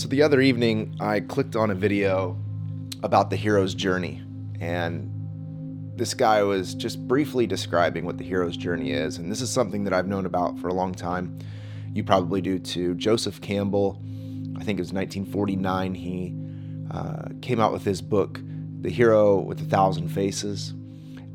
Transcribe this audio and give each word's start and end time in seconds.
So 0.00 0.08
the 0.08 0.22
other 0.22 0.40
evening, 0.40 0.96
I 0.98 1.20
clicked 1.20 1.56
on 1.56 1.70
a 1.70 1.74
video 1.74 2.34
about 3.02 3.28
the 3.28 3.36
hero's 3.36 3.74
journey, 3.74 4.22
and 4.58 5.12
this 5.94 6.14
guy 6.14 6.42
was 6.42 6.74
just 6.74 7.06
briefly 7.06 7.46
describing 7.46 8.06
what 8.06 8.16
the 8.16 8.24
hero's 8.24 8.56
journey 8.56 8.92
is. 8.92 9.18
And 9.18 9.30
this 9.30 9.42
is 9.42 9.50
something 9.50 9.84
that 9.84 9.92
I've 9.92 10.06
known 10.06 10.24
about 10.24 10.58
for 10.58 10.68
a 10.68 10.72
long 10.72 10.94
time. 10.94 11.38
You 11.92 12.02
probably 12.02 12.40
do 12.40 12.58
too. 12.58 12.94
Joseph 12.94 13.42
Campbell, 13.42 14.00
I 14.56 14.64
think 14.64 14.78
it 14.78 14.80
was 14.80 14.94
1949, 14.94 15.94
he 15.94 16.34
uh, 16.90 17.28
came 17.42 17.60
out 17.60 17.70
with 17.70 17.84
his 17.84 18.00
book, 18.00 18.40
The 18.80 18.88
Hero 18.88 19.38
with 19.38 19.60
a 19.60 19.66
Thousand 19.66 20.08
Faces. 20.08 20.72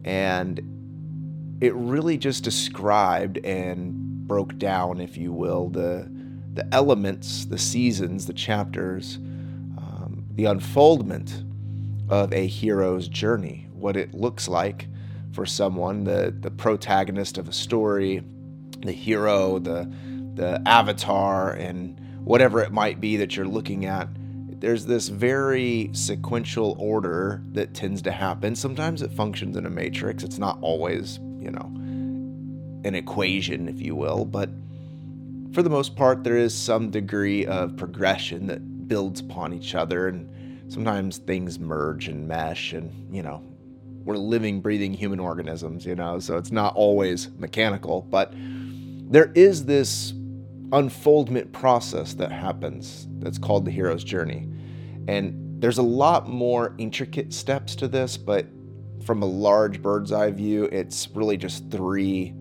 And 0.04 1.58
it 1.62 1.76
really 1.76 2.18
just 2.18 2.44
described 2.44 3.38
and 3.46 4.26
broke 4.26 4.58
down, 4.58 5.02
if 5.02 5.18
you 5.18 5.32
will, 5.32 5.70
the 5.70 6.15
the 6.56 6.68
elements, 6.74 7.46
the 7.46 7.58
seasons, 7.58 8.26
the 8.26 8.34
chapters, 8.34 9.18
um, 9.78 10.26
the 10.32 10.46
unfoldment 10.46 11.44
of 12.10 12.32
a 12.34 12.48
hero's 12.48 13.08
journey, 13.08 13.68
what 13.74 13.98
it 13.98 14.14
looks 14.14 14.48
like 14.48 14.88
for 15.34 15.46
someone, 15.46 16.06
the 16.06 16.34
the 16.40 16.50
protagonist 16.50 17.38
of 17.38 17.50
a 17.50 17.54
story, 17.54 18.24
the 18.82 18.94
hero, 18.94 19.60
the 19.60 19.92
the 20.36 20.62
avatar, 20.66 21.52
and 21.52 22.00
whatever 22.24 22.62
it 22.62 22.72
might 22.72 23.00
be 23.02 23.18
that 23.18 23.36
you're 23.36 23.48
looking 23.48 23.86
at. 23.86 24.08
There's 24.62 24.86
this 24.86 25.10
very 25.10 25.90
sequential 25.92 26.76
order 26.80 27.44
that 27.52 27.74
tends 27.74 28.02
to 28.04 28.12
happen. 28.12 28.56
Sometimes 28.56 29.02
it 29.02 29.12
functions 29.12 29.58
in 29.58 29.66
a 29.66 29.70
matrix. 29.70 30.24
It's 30.24 30.40
not 30.40 30.58
always, 30.62 31.20
you 31.40 31.52
know, 31.52 31.72
an 32.86 32.96
equation, 32.96 33.68
if 33.68 33.82
you 33.82 33.96
will, 33.96 34.24
but 34.26 34.50
for 35.56 35.64
the 35.64 35.70
most 35.70 35.96
part, 35.96 36.22
there 36.22 36.36
is 36.36 36.54
some 36.54 36.92
degree 36.92 37.46
of 37.46 37.78
progression 37.78 38.46
that 38.48 38.90
builds 38.90 39.22
upon 39.22 39.54
each 39.54 39.74
other, 39.74 40.10
and 40.10 40.72
sometimes 40.72 41.20
things 41.20 41.58
merge 41.60 42.10
and 42.10 42.28
mesh, 42.28 42.74
and 42.74 42.92
you 43.16 43.24
know, 43.24 43.42
we're 44.04 44.18
living, 44.18 44.60
breathing 44.60 44.94
human 44.94 45.18
organisms, 45.18 45.86
you 45.86 45.96
know, 45.96 46.20
so 46.20 46.38
it's 46.38 46.52
not 46.52 46.76
always 46.76 47.30
mechanical, 47.38 48.02
but 48.02 48.34
there 48.36 49.32
is 49.34 49.64
this 49.64 50.14
unfoldment 50.74 51.54
process 51.54 52.14
that 52.16 52.34
happens 52.34 53.08
that's 53.20 53.38
called 53.38 53.64
the 53.64 53.72
hero's 53.72 54.04
journey. 54.04 54.50
And 55.08 55.62
there's 55.62 55.78
a 55.78 55.84
lot 55.84 56.28
more 56.28 56.76
intricate 56.78 57.32
steps 57.32 57.78
to 57.78 57.88
this, 57.88 58.18
but 58.18 58.46
from 59.06 59.24
a 59.24 59.26
large 59.26 59.82
bird's 59.82 60.12
eye 60.12 60.32
view, 60.32 60.66
it's 60.66 61.08
really 61.12 61.38
just 61.38 61.72
three 61.72 62.34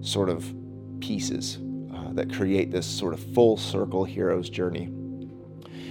sort 0.00 0.28
of 0.28 0.52
pieces 0.98 1.58
that 2.18 2.32
create 2.32 2.70
this 2.70 2.86
sort 2.86 3.14
of 3.14 3.20
full 3.34 3.56
circle 3.56 4.04
hero's 4.04 4.50
journey. 4.50 4.84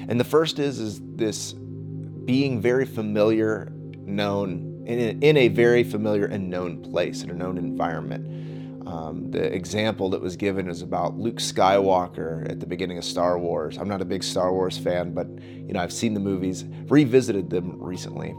And 0.09 0.20
the 0.20 0.25
first 0.25 0.59
is 0.59 0.80
is 0.80 1.02
this 1.02 1.53
being 1.53 2.61
very 2.61 2.86
familiar, 2.86 3.72
known 4.06 4.84
in 4.86 5.00
a, 5.00 5.25
in 5.25 5.38
a 5.38 5.47
very 5.47 5.84
familiar 5.84 6.25
and 6.25 6.50
known 6.50 6.81
place 6.81 7.23
in 7.23 7.30
a 7.30 7.34
known 7.34 7.58
environment. 7.58 8.88
Um, 8.88 9.31
the 9.31 9.53
example 9.53 10.09
that 10.11 10.22
was 10.22 10.38
given 10.38 10.69
is 10.69 10.81
about 10.81 11.17
Luke 11.17 11.38
Skywalker 11.38 12.50
at 12.50 12.62
the 12.62 12.66
beginning 12.66 12.97
of 12.97 13.03
Star 13.03 13.38
Wars. 13.38 13.78
I'm 13.78 13.89
not 13.89 14.02
a 14.02 14.06
big 14.06 14.23
Star 14.23 14.53
Wars 14.53 14.78
fan, 14.78 15.14
but 15.14 15.28
you 15.28 15.73
know 15.73 15.81
I've 15.81 15.91
seen 15.91 16.14
the 16.14 16.22
movies, 16.22 16.64
revisited 16.88 17.50
them 17.50 17.81
recently. 17.81 18.34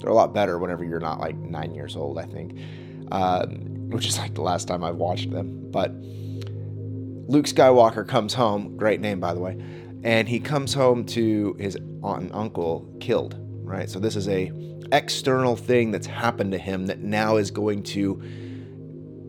They're 0.00 0.10
a 0.10 0.14
lot 0.14 0.34
better 0.34 0.58
whenever 0.58 0.84
you're 0.84 1.00
not 1.00 1.20
like 1.20 1.36
nine 1.36 1.74
years 1.74 1.96
old, 1.96 2.18
I 2.18 2.24
think. 2.24 2.58
Um, 3.12 3.88
which 3.90 4.06
is 4.06 4.18
like 4.18 4.34
the 4.34 4.42
last 4.42 4.66
time 4.66 4.82
I've 4.82 4.96
watched 4.96 5.30
them. 5.30 5.70
But 5.70 5.92
Luke 7.26 7.46
Skywalker 7.46 8.06
comes 8.06 8.34
home, 8.34 8.76
great 8.76 9.00
name 9.00 9.20
by 9.20 9.34
the 9.34 9.40
way, 9.40 9.58
and 10.02 10.28
he 10.28 10.38
comes 10.40 10.74
home 10.74 11.04
to 11.06 11.56
his 11.58 11.76
aunt 12.02 12.22
and 12.22 12.32
uncle 12.32 12.86
killed, 13.00 13.36
right? 13.62 13.88
So 13.88 13.98
this 13.98 14.16
is 14.16 14.28
a 14.28 14.52
external 14.92 15.56
thing 15.56 15.90
that's 15.90 16.06
happened 16.06 16.52
to 16.52 16.58
him 16.58 16.86
that 16.86 17.00
now 17.00 17.36
is 17.36 17.50
going 17.50 17.82
to 17.82 18.20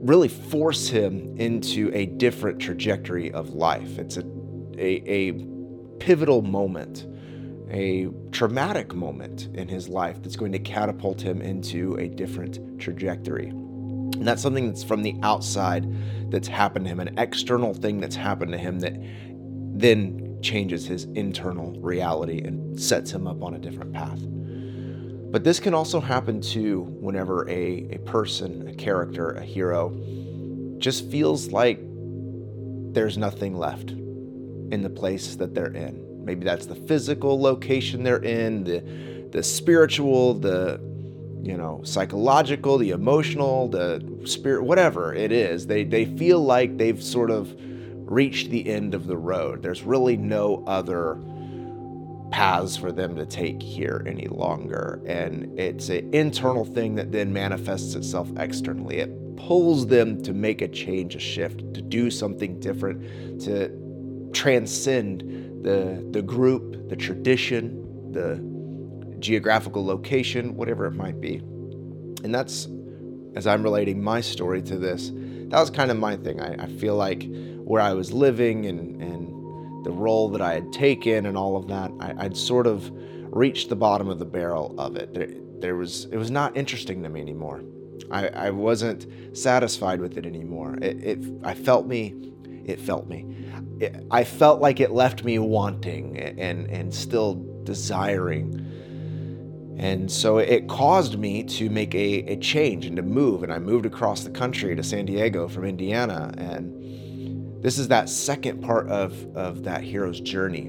really 0.02 0.28
force 0.28 0.88
him 0.88 1.36
into 1.38 1.90
a 1.94 2.06
different 2.06 2.60
trajectory 2.60 3.32
of 3.32 3.54
life. 3.54 3.98
It's 3.98 4.18
a 4.18 4.24
a, 4.78 5.02
a 5.10 5.32
pivotal 6.00 6.42
moment, 6.42 7.08
a 7.70 8.08
traumatic 8.32 8.94
moment 8.94 9.50
in 9.54 9.68
his 9.68 9.90
life 9.90 10.22
that's 10.22 10.36
going 10.36 10.52
to 10.52 10.60
catapult 10.60 11.22
him 11.22 11.42
into 11.42 11.96
a 11.96 12.08
different 12.08 12.80
trajectory. 12.80 13.54
And 14.26 14.30
that's 14.32 14.42
something 14.42 14.70
that's 14.70 14.84
from 14.84 15.04
the 15.04 15.16
outside 15.22 15.86
that's 16.32 16.48
happened 16.48 16.86
to 16.86 16.90
him, 16.90 17.00
an 17.00 17.16
external 17.20 17.76
thing 17.76 18.00
that's 18.00 18.16
happened 18.16 18.54
to 18.54 18.58
him 18.58 18.80
that 18.80 18.96
then 19.80 20.40
changes 20.42 20.88
his 20.88 21.04
internal 21.14 21.80
reality 21.80 22.42
and 22.42 22.82
sets 22.82 23.12
him 23.12 23.28
up 23.28 23.44
on 23.44 23.54
a 23.54 23.60
different 23.60 23.94
path. 23.94 24.20
But 25.32 25.44
this 25.44 25.60
can 25.60 25.76
also 25.76 26.02
happen 26.02 26.42
too 26.42 26.82
whenever 27.00 27.48
a, 27.48 27.88
a 27.92 28.00
person, 28.00 28.68
a 28.68 28.74
character, 28.74 29.30
a 29.34 29.44
hero 29.44 29.96
just 30.80 31.08
feels 31.12 31.52
like 31.52 31.78
there's 32.94 33.20
nothing 33.20 33.56
left 33.56 33.92
in 33.92 34.82
the 34.82 34.90
place 34.90 35.36
that 35.36 35.54
they're 35.54 35.68
in. 35.68 36.26
Maybe 36.26 36.46
that's 36.46 36.66
the 36.66 36.74
physical 36.74 37.40
location 37.40 38.02
they're 38.02 38.24
in, 38.24 38.64
the 38.64 38.80
the 39.30 39.44
spiritual, 39.44 40.34
the 40.34 40.82
you 41.46 41.56
know, 41.56 41.80
psychological, 41.84 42.80
the 42.80 42.90
emotional, 42.90 43.68
the 43.68 44.04
spirit, 44.26 44.64
whatever 44.64 45.14
it 45.14 45.32
is, 45.32 45.68
they, 45.68 45.84
they 45.84 46.06
feel 46.06 46.44
like 46.44 46.78
they've 46.78 47.02
sort 47.04 47.30
of 47.30 47.56
reached 47.60 48.50
the 48.50 48.68
end 48.68 48.96
of 48.96 49.06
the 49.06 49.16
road. 49.16 49.62
There's 49.62 49.84
really 49.84 50.18
no 50.18 50.64
other 50.66 51.22
paths 52.32 52.76
for 52.76 52.92
them 52.92 53.16
to 53.16 53.28
take 53.28 53.62
here 53.62 54.04
any 54.08 54.28
longer. 54.28 55.00
And 55.06 55.58
it's 55.60 55.90
an 55.90 56.12
internal 56.16 56.66
thing 56.66 56.96
that 56.96 57.12
then 57.12 57.32
manifests 57.32 57.94
itself 57.94 58.28
externally. 58.38 58.98
It 58.98 59.38
pulls 59.38 59.86
them 59.86 60.24
to 60.24 60.34
make 60.34 60.64
a 60.64 60.68
change, 60.68 61.16
a 61.16 61.20
shift, 61.20 61.60
to 61.76 61.82
do 61.84 62.10
something 62.10 62.60
different, 62.60 63.42
to 63.42 63.70
transcend 64.34 65.64
the, 65.64 66.04
the 66.10 66.24
group, 66.24 66.90
the 66.90 66.96
tradition, 66.96 68.12
the 68.12 68.55
geographical 69.26 69.84
location, 69.84 70.56
whatever 70.56 70.86
it 70.86 70.92
might 70.92 71.20
be. 71.20 71.38
And 72.24 72.34
that's, 72.34 72.68
as 73.36 73.48
I'm 73.48 73.64
relating 73.64 74.04
my 74.04 74.22
story 74.22 74.62
to 74.64 74.78
this, 74.78 75.12
that 75.50 75.60
was 75.60 75.70
kind 75.70 75.92
of 75.92 75.98
my 75.98 76.16
thing. 76.16 76.40
I, 76.40 76.64
I 76.64 76.68
feel 76.68 76.96
like 76.96 77.28
where 77.64 77.82
I 77.82 77.94
was 77.94 78.14
living 78.14 78.66
and, 78.68 79.02
and 79.02 79.86
the 79.86 79.92
role 79.92 80.30
that 80.30 80.42
I 80.42 80.54
had 80.54 80.72
taken 80.72 81.26
and 81.26 81.38
all 81.38 81.58
of 81.58 81.68
that, 81.68 81.92
I, 82.00 82.24
would 82.24 82.38
sort 82.38 82.68
of 82.68 82.92
reached 83.32 83.70
the 83.70 83.76
bottom 83.76 84.08
of 84.10 84.20
the 84.20 84.26
barrel 84.26 84.76
of 84.78 84.96
it. 84.96 85.14
There, 85.14 85.30
there 85.60 85.76
was, 85.76 86.06
it 86.06 86.18
was 86.18 86.32
not 86.32 86.56
interesting 86.56 87.02
to 87.04 87.10
me 87.10 87.22
anymore. 87.22 87.64
I, 88.12 88.28
I 88.28 88.50
wasn't 88.52 89.08
satisfied 89.36 90.00
with 90.00 90.18
it 90.18 90.26
anymore. 90.26 90.78
It, 90.82 91.04
it, 91.04 91.26
I 91.44 91.56
felt 91.56 91.88
me, 91.88 92.14
it 92.66 92.80
felt 92.80 93.08
me. 93.08 93.26
It, 93.80 94.06
I 94.12 94.24
felt 94.24 94.62
like 94.62 94.80
it 94.80 94.92
left 94.92 95.24
me 95.24 95.40
wanting 95.40 96.18
and, 96.18 96.70
and 96.70 96.94
still 96.94 97.44
desiring 97.64 98.75
and 99.78 100.10
so 100.10 100.38
it 100.38 100.68
caused 100.70 101.20
me 101.20 101.44
to 101.44 101.70
make 101.70 101.94
a, 101.96 102.20
a 102.32 102.38
change 102.38 102.86
and 102.86 102.96
to 102.96 103.02
move. 103.02 103.44
And 103.44 103.52
I 103.52 103.60
moved 103.60 103.86
across 103.86 104.24
the 104.24 104.30
country 104.30 104.76
to 104.76 104.84
San 104.84 105.06
Diego 105.06 105.48
from 105.48 105.66
Indiana. 105.66 106.34
And 106.38 107.62
this 107.62 107.78
is 107.78 107.90
that 107.90 108.08
second 108.08 108.62
part 108.62 108.88
of, 108.90 109.14
of 109.36 109.64
that 109.64 109.84
hero's 109.84 110.22
journey. 110.22 110.68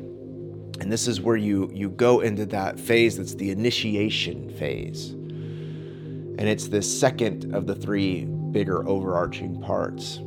And 0.80 0.90
this 0.92 1.06
is 1.06 1.20
where 1.20 1.36
you, 1.36 1.70
you 1.72 1.88
go 1.88 2.20
into 2.20 2.46
that 2.46 2.80
phase 2.80 3.16
that's 3.16 3.34
the 3.34 3.50
initiation 3.50 4.50
phase. 4.58 5.10
And 5.10 6.42
it's 6.48 6.68
the 6.68 6.82
second 6.82 7.54
of 7.54 7.66
the 7.66 7.74
three 7.74 8.24
bigger 8.24 8.86
overarching 8.88 9.60
parts. 9.62 10.20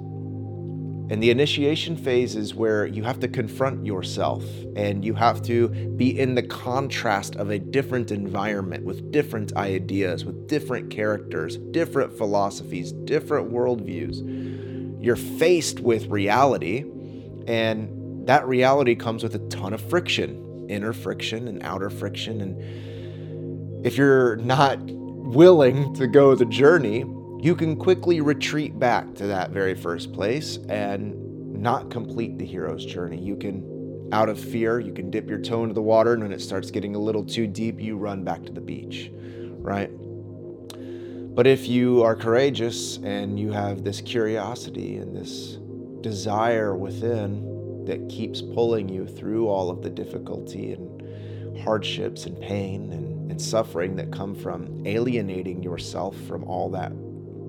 And 1.09 1.24
the 1.24 1.31
initiation 1.31 1.97
phase 1.97 2.36
is 2.36 2.53
where 2.53 2.86
you 2.86 3.03
have 3.03 3.20
to 3.22 3.28
confront 3.28 3.86
yourself 3.86 4.44
and 4.75 5.03
you 5.03 5.16
have 5.16 5.42
to 5.44 5.70
be 5.70 6.18
in 6.20 6.36
the 6.36 6.44
contrast 6.44 7.36
of 7.36 7.50
a 7.50 7.57
different 7.57 8.12
environment 8.12 8.86
with 8.86 9.12
different 9.12 9.56
ideas, 9.56 10.24
with 10.24 10.48
different 10.48 10.92
characters, 10.92 11.57
different 11.57 12.16
philosophies, 12.16 12.92
different 12.92 13.51
worldviews. 13.51 15.04
You're 15.04 15.16
faced 15.16 15.80
with 15.80 16.07
reality, 16.07 16.86
and 17.48 18.28
that 18.28 18.48
reality 18.48 18.95
comes 18.95 19.24
with 19.24 19.34
a 19.34 19.39
ton 19.50 19.74
of 19.74 19.81
friction 19.81 20.45
inner 20.69 20.94
friction 20.94 21.48
and 21.48 21.62
outer 21.63 21.89
friction. 21.89 22.39
And 22.39 23.86
if 23.86 23.98
you're 23.98 24.38
not 24.38 24.80
willing 24.80 25.94
to 25.95 26.07
go 26.07 26.36
the 26.36 26.45
journey, 26.45 27.04
you 27.41 27.56
can 27.56 27.77
quickly 27.77 28.19
retreat 28.19 28.77
back 28.77 29.15
to 29.15 29.27
that 29.27 29.51
very 29.51 29.74
first 29.74 30.12
place 30.12 30.57
and 30.68 31.15
not 31.53 31.89
complete 31.89 32.38
the 32.38 32.45
hero's 32.45 32.86
journey. 32.86 33.18
You 33.18 33.38
can, 33.38 34.09
out 34.12 34.27
of 34.27 34.38
fear, 34.38 34.80
you 34.80 34.94
can 34.94 35.09
dip 35.09 35.30
your 35.30 35.39
toe 35.39 35.63
into 35.63 35.74
the 35.74 35.81
water, 35.81 36.13
and 36.13 36.21
when 36.21 36.33
it 36.33 36.41
starts 36.41 36.69
getting 36.69 36.95
a 36.95 37.00
little 37.00 37.24
too 37.24 37.47
deep, 37.47 37.80
you 37.80 37.95
run 37.97 38.25
back 38.25 38.44
to 38.45 38.51
the 38.51 38.59
beach, 38.59 39.09
right? 39.13 39.89
But 41.33 41.47
if 41.47 41.68
you 41.68 42.03
are 42.03 42.15
courageous 42.15 42.97
and 42.97 43.39
you 43.39 43.53
have 43.53 43.86
this 43.86 44.01
curiosity 44.01 44.97
and 44.97 45.15
this 45.15 45.57
desire 46.01 46.75
within, 46.75 47.86
that 47.86 48.07
keeps 48.09 48.41
pulling 48.41 48.88
you 48.89 49.07
through 49.07 49.47
all 49.47 49.71
of 49.71 49.81
the 49.81 49.89
difficulty 49.89 50.74
and 50.74 51.59
hardships 51.59 52.25
and 52.25 52.39
pain 52.39 52.91
and, 52.91 53.31
and 53.31 53.41
suffering 53.41 53.95
that 53.95 54.12
come 54.12 54.36
from 54.36 54.86
alienating 54.86 55.63
yourself 55.63 56.15
from 56.27 56.44
all 56.44 56.69
that 56.69 56.91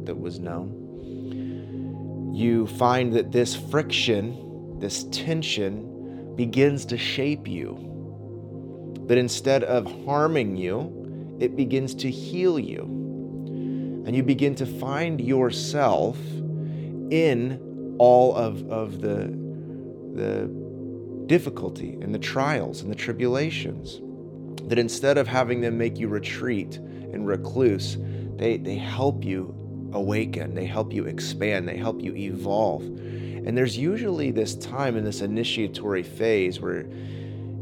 that 0.06 0.19
was 0.19 0.38
known. 0.38 2.31
You 2.35 2.67
find 2.67 3.12
that 3.14 3.32
this 3.32 3.55
friction, 3.55 4.79
this 4.79 5.05
tension, 5.11 6.35
begins 6.37 6.85
to 6.87 6.99
shape 6.99 7.47
you. 7.49 7.87
That 9.06 9.19
instead 9.19 9.64
of 9.64 9.87
harming 10.05 10.56
you, 10.56 11.37
it 11.41 11.56
begins 11.56 11.94
to 11.97 12.11
heal 12.11 12.58
you. 12.58 12.82
And 14.06 14.14
you 14.14 14.23
begin 14.23 14.55
to 14.56 14.67
find 14.67 15.20
yourself 15.20 16.17
in 17.11 17.97
all 17.99 18.35
of, 18.35 18.70
of 18.70 19.00
the 19.00 19.38
the 20.14 20.50
difficulty 21.26 21.97
and 22.00 22.14
the 22.14 22.19
trials 22.19 22.82
and 22.82 22.91
the 22.91 22.97
tribulations. 22.97 24.00
That 24.69 24.79
instead 24.79 25.19
of 25.19 25.26
having 25.26 25.61
them 25.61 25.79
make 25.79 25.99
you 25.99 26.08
retreat 26.08 26.76
and 26.76 27.26
recluse, 27.26 27.97
they, 28.37 28.56
they 28.56 28.76
help 28.76 29.25
you 29.25 29.55
awaken, 29.92 30.54
they 30.54 30.66
help 30.66 30.92
you 30.92 31.06
expand, 31.06 31.69
they 31.69 31.76
help 31.76 32.00
you 32.00 32.14
evolve. 32.14 32.82
And 32.82 33.56
there's 33.56 33.76
usually 33.76 34.31
this 34.31 34.54
time 34.54 34.96
in 34.96 35.04
this 35.04 35.22
initiatory 35.22 36.02
phase 36.02 36.60
where, 36.60 36.87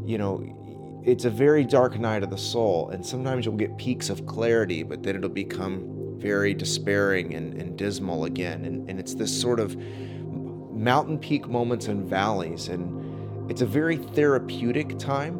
you 0.05 0.17
know, 0.17 1.01
it's 1.05 1.25
a 1.25 1.29
very 1.29 1.63
dark 1.63 1.97
night 1.97 2.23
of 2.23 2.29
the 2.29 2.37
soul, 2.37 2.89
and 2.89 3.05
sometimes 3.05 3.45
you'll 3.45 3.55
get 3.55 3.77
peaks 3.77 4.09
of 4.09 4.25
clarity, 4.25 4.83
but 4.83 5.01
then 5.01 5.15
it'll 5.15 5.29
become 5.29 6.17
very 6.17 6.53
despairing 6.53 7.33
and, 7.35 7.53
and 7.59 7.77
dismal 7.77 8.25
again. 8.25 8.65
And, 8.65 8.89
and 8.89 8.99
it's 8.99 9.13
this 9.13 9.39
sort 9.39 9.61
of 9.61 9.77
mountain 9.77 11.17
peak 11.17 11.47
moments 11.47 11.87
and 11.87 12.05
valleys. 12.05 12.67
And 12.67 13.49
it's 13.49 13.61
a 13.61 13.65
very 13.65 13.95
therapeutic 13.95 14.99
time 14.99 15.37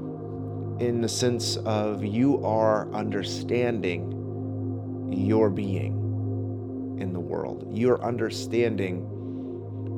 in 0.79 1.01
the 1.01 1.09
sense 1.09 1.57
of 1.57 2.05
you 2.05 2.43
are 2.45 2.89
understanding 2.93 4.15
your 5.11 5.49
being 5.49 5.98
in 6.99 7.13
the 7.13 7.19
world. 7.19 7.65
You're 7.71 8.01
understanding 8.03 9.01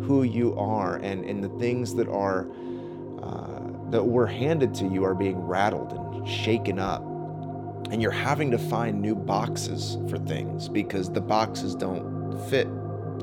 who 0.05 0.23
you 0.23 0.57
are 0.57 0.97
and, 0.97 1.25
and 1.25 1.43
the 1.43 1.49
things 1.59 1.95
that 1.95 2.07
are 2.07 2.47
uh, 3.21 3.59
that 3.91 4.03
were 4.03 4.27
handed 4.27 4.73
to 4.75 4.87
you 4.87 5.03
are 5.03 5.13
being 5.13 5.39
rattled 5.39 5.93
and 5.93 6.27
shaken 6.27 6.79
up. 6.79 7.03
And 7.91 8.01
you're 8.01 8.11
having 8.11 8.51
to 8.51 8.57
find 8.57 9.01
new 9.01 9.15
boxes 9.15 9.97
for 10.09 10.17
things 10.17 10.69
because 10.69 11.11
the 11.11 11.21
boxes 11.21 11.75
don't 11.75 12.39
fit 12.49 12.67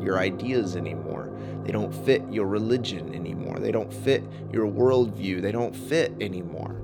your 0.03 0.19
ideas 0.19 0.77
anymore. 0.77 1.33
They 1.65 1.73
don't 1.73 1.95
fit 2.05 2.23
your 2.31 2.47
religion 2.47 3.15
anymore. 3.15 3.59
They 3.59 3.73
don't 3.73 3.93
fit 3.93 4.23
your 4.53 4.67
worldview. 4.67 5.43
They 5.43 5.53
don't 5.53 5.75
fit 5.75 6.13
anymore. 6.21 6.77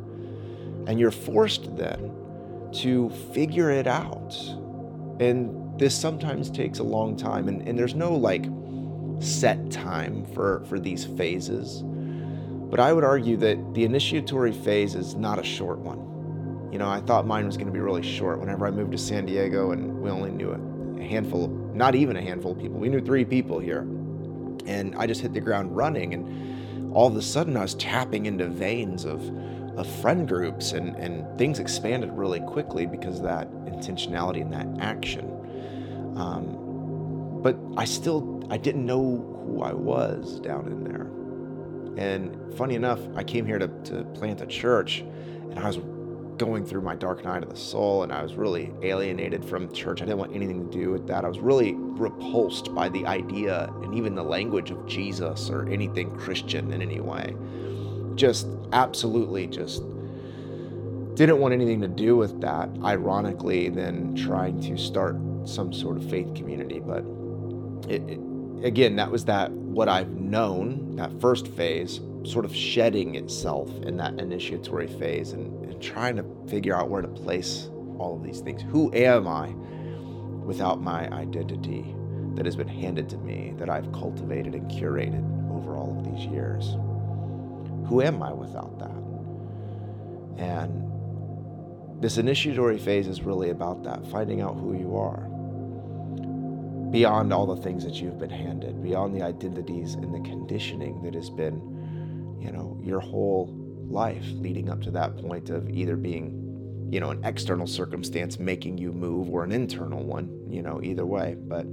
And 0.86 0.98
you're 0.98 1.10
forced 1.10 1.76
then 1.76 2.12
to 2.82 3.10
figure 3.32 3.70
it 3.70 3.86
out. 3.86 4.34
And 5.20 5.63
this 5.78 5.94
sometimes 5.94 6.50
takes 6.50 6.78
a 6.78 6.82
long 6.82 7.16
time. 7.16 7.48
And, 7.48 7.66
and 7.68 7.78
there's 7.78 7.94
no 7.94 8.14
like 8.14 8.46
set 9.20 9.70
time 9.70 10.24
for, 10.34 10.64
for 10.68 10.78
these 10.78 11.04
phases. 11.04 11.82
But 11.82 12.80
I 12.80 12.92
would 12.92 13.04
argue 13.04 13.36
that 13.38 13.74
the 13.74 13.84
initiatory 13.84 14.52
phase 14.52 14.94
is 14.94 15.14
not 15.14 15.38
a 15.38 15.44
short 15.44 15.78
one. 15.78 16.70
You 16.72 16.78
know, 16.78 16.88
I 16.88 17.00
thought 17.00 17.26
mine 17.26 17.46
was 17.46 17.56
going 17.56 17.68
to 17.68 17.72
be 17.72 17.80
really 17.80 18.02
short 18.02 18.40
whenever 18.40 18.66
I 18.66 18.70
moved 18.70 18.92
to 18.92 18.98
San 18.98 19.26
Diego 19.26 19.70
and 19.70 20.00
we 20.00 20.10
only 20.10 20.30
knew 20.30 20.50
a 20.50 21.02
handful 21.02 21.44
of, 21.44 21.50
not 21.74 21.94
even 21.94 22.16
a 22.16 22.22
handful 22.22 22.52
of 22.52 22.58
people. 22.58 22.78
We 22.78 22.88
knew 22.88 23.00
three 23.00 23.24
people 23.24 23.60
here 23.60 23.86
and 24.66 24.94
I 24.96 25.06
just 25.06 25.20
hit 25.20 25.32
the 25.32 25.40
ground 25.40 25.76
running. 25.76 26.14
And 26.14 26.94
all 26.94 27.08
of 27.08 27.16
a 27.16 27.22
sudden, 27.22 27.56
I 27.56 27.62
was 27.62 27.74
tapping 27.74 28.26
into 28.26 28.48
veins 28.48 29.04
of, 29.04 29.22
of 29.78 29.86
friend 30.00 30.28
groups, 30.28 30.72
and, 30.72 30.94
and 30.96 31.38
things 31.38 31.58
expanded 31.58 32.10
really 32.12 32.40
quickly 32.40 32.86
because 32.86 33.18
of 33.18 33.24
that 33.24 33.50
intentionality 33.66 34.42
and 34.42 34.52
that 34.52 34.84
action. 34.84 35.30
Um, 36.16 37.40
but 37.42 37.58
I 37.76 37.84
still 37.84 38.42
I 38.50 38.56
didn't 38.56 38.86
know 38.86 39.44
who 39.46 39.62
I 39.62 39.72
was 39.72 40.40
down 40.40 40.66
in 40.66 40.84
there. 40.84 41.10
And 41.96 42.56
funny 42.56 42.74
enough, 42.74 43.00
I 43.14 43.22
came 43.22 43.46
here 43.46 43.58
to, 43.58 43.68
to 43.68 44.04
plant 44.14 44.40
a 44.40 44.46
church, 44.46 45.00
and 45.00 45.58
I 45.58 45.66
was 45.66 45.78
going 46.38 46.64
through 46.64 46.82
my 46.82 46.94
dark 46.94 47.24
night 47.24 47.42
of 47.42 47.48
the 47.48 47.56
soul 47.56 48.02
and 48.02 48.12
I 48.12 48.22
was 48.22 48.34
really 48.34 48.72
alienated 48.82 49.44
from 49.44 49.72
church. 49.72 50.02
I 50.02 50.04
didn't 50.04 50.18
want 50.18 50.34
anything 50.34 50.68
to 50.68 50.78
do 50.78 50.90
with 50.90 51.06
that. 51.06 51.24
I 51.24 51.28
was 51.28 51.38
really 51.38 51.74
repulsed 51.74 52.74
by 52.74 52.88
the 52.88 53.06
idea 53.06 53.70
and 53.82 53.94
even 53.94 54.14
the 54.14 54.24
language 54.24 54.70
of 54.70 54.86
Jesus 54.86 55.48
or 55.50 55.68
anything 55.68 56.10
Christian 56.10 56.72
in 56.72 56.82
any 56.82 57.00
way. 57.00 57.36
Just 58.16 58.48
absolutely 58.72 59.46
just 59.46 59.82
didn't 61.14 61.38
want 61.38 61.54
anything 61.54 61.80
to 61.80 61.88
do 61.88 62.16
with 62.16 62.40
that. 62.40 62.68
Ironically, 62.82 63.68
then 63.68 64.16
trying 64.16 64.60
to 64.62 64.76
start 64.76 65.16
some 65.44 65.72
sort 65.72 65.96
of 65.96 66.08
faith 66.08 66.34
community. 66.34 66.80
But 66.80 67.04
it, 67.88 68.02
it, 68.08 68.20
again, 68.64 68.96
that 68.96 69.10
was 69.10 69.24
that 69.26 69.50
what 69.50 69.88
I've 69.88 70.10
known, 70.10 70.96
that 70.96 71.20
first 71.20 71.48
phase, 71.48 72.00
sort 72.22 72.44
of 72.44 72.54
shedding 72.54 73.16
itself 73.16 73.70
in 73.82 73.96
that 73.98 74.18
initiatory 74.18 74.86
phase 74.86 75.32
and, 75.32 75.64
and 75.64 75.82
trying 75.82 76.16
to 76.16 76.24
figure 76.48 76.74
out 76.74 76.88
where 76.88 77.02
to 77.02 77.08
place 77.08 77.68
all 77.98 78.16
of 78.16 78.22
these 78.22 78.40
things. 78.40 78.62
Who 78.62 78.92
am 78.94 79.28
I 79.28 79.48
without 80.44 80.80
my 80.80 81.08
identity 81.10 81.94
that 82.34 82.46
has 82.46 82.56
been 82.56 82.68
handed 82.68 83.08
to 83.10 83.18
me, 83.18 83.52
that 83.58 83.68
I've 83.68 83.90
cultivated 83.92 84.54
and 84.54 84.70
curated 84.70 85.22
over 85.50 85.76
all 85.76 85.98
of 85.98 86.04
these 86.04 86.26
years? 86.26 86.76
Who 87.88 88.00
am 88.00 88.22
I 88.22 88.32
without 88.32 88.78
that? 88.78 90.42
And 90.42 90.82
this 92.02 92.18
initiatory 92.18 92.78
phase 92.78 93.06
is 93.06 93.22
really 93.22 93.50
about 93.50 93.84
that, 93.84 94.06
finding 94.06 94.40
out 94.40 94.54
who 94.54 94.76
you 94.78 94.96
are 94.96 95.28
beyond 96.94 97.32
all 97.32 97.46
the 97.46 97.60
things 97.60 97.84
that 97.84 97.94
you've 97.94 98.18
been 98.18 98.30
handed, 98.30 98.82
beyond 98.82 99.14
the 99.14 99.22
identities 99.22 99.94
and 99.94 100.14
the 100.14 100.28
conditioning 100.28 101.02
that 101.02 101.14
has 101.14 101.28
been 101.28 101.74
you 102.44 102.52
know, 102.52 102.78
your 102.82 103.00
whole 103.00 103.48
life 103.88 104.24
leading 104.34 104.68
up 104.68 104.82
to 104.82 104.90
that 104.90 105.16
point 105.16 105.48
of 105.48 105.68
either 105.70 105.96
being, 105.96 106.88
you 106.92 107.00
know, 107.00 107.10
an 107.10 107.24
external 107.24 107.66
circumstance 107.66 108.38
making 108.38 108.76
you 108.76 108.92
move 108.92 109.30
or 109.30 109.44
an 109.44 109.50
internal 109.50 110.04
one, 110.04 110.46
you 110.48 110.60
know, 110.60 110.80
either 110.82 111.06
way. 111.06 111.36
But 111.38 111.66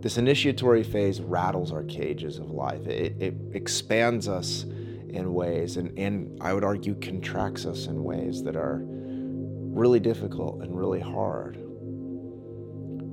this 0.00 0.16
initiatory 0.16 0.84
phase 0.84 1.20
rattles 1.20 1.72
our 1.72 1.82
cages 1.82 2.38
of 2.38 2.52
life. 2.52 2.86
It, 2.86 3.20
it 3.20 3.34
expands 3.52 4.28
us 4.28 4.64
in 5.08 5.34
ways, 5.34 5.76
and, 5.76 5.98
and 5.98 6.40
I 6.40 6.54
would 6.54 6.64
argue 6.64 6.94
contracts 6.94 7.66
us 7.66 7.86
in 7.86 8.04
ways 8.04 8.44
that 8.44 8.54
are 8.54 8.80
really 8.84 9.98
difficult 9.98 10.62
and 10.62 10.78
really 10.78 11.00
hard. 11.00 11.58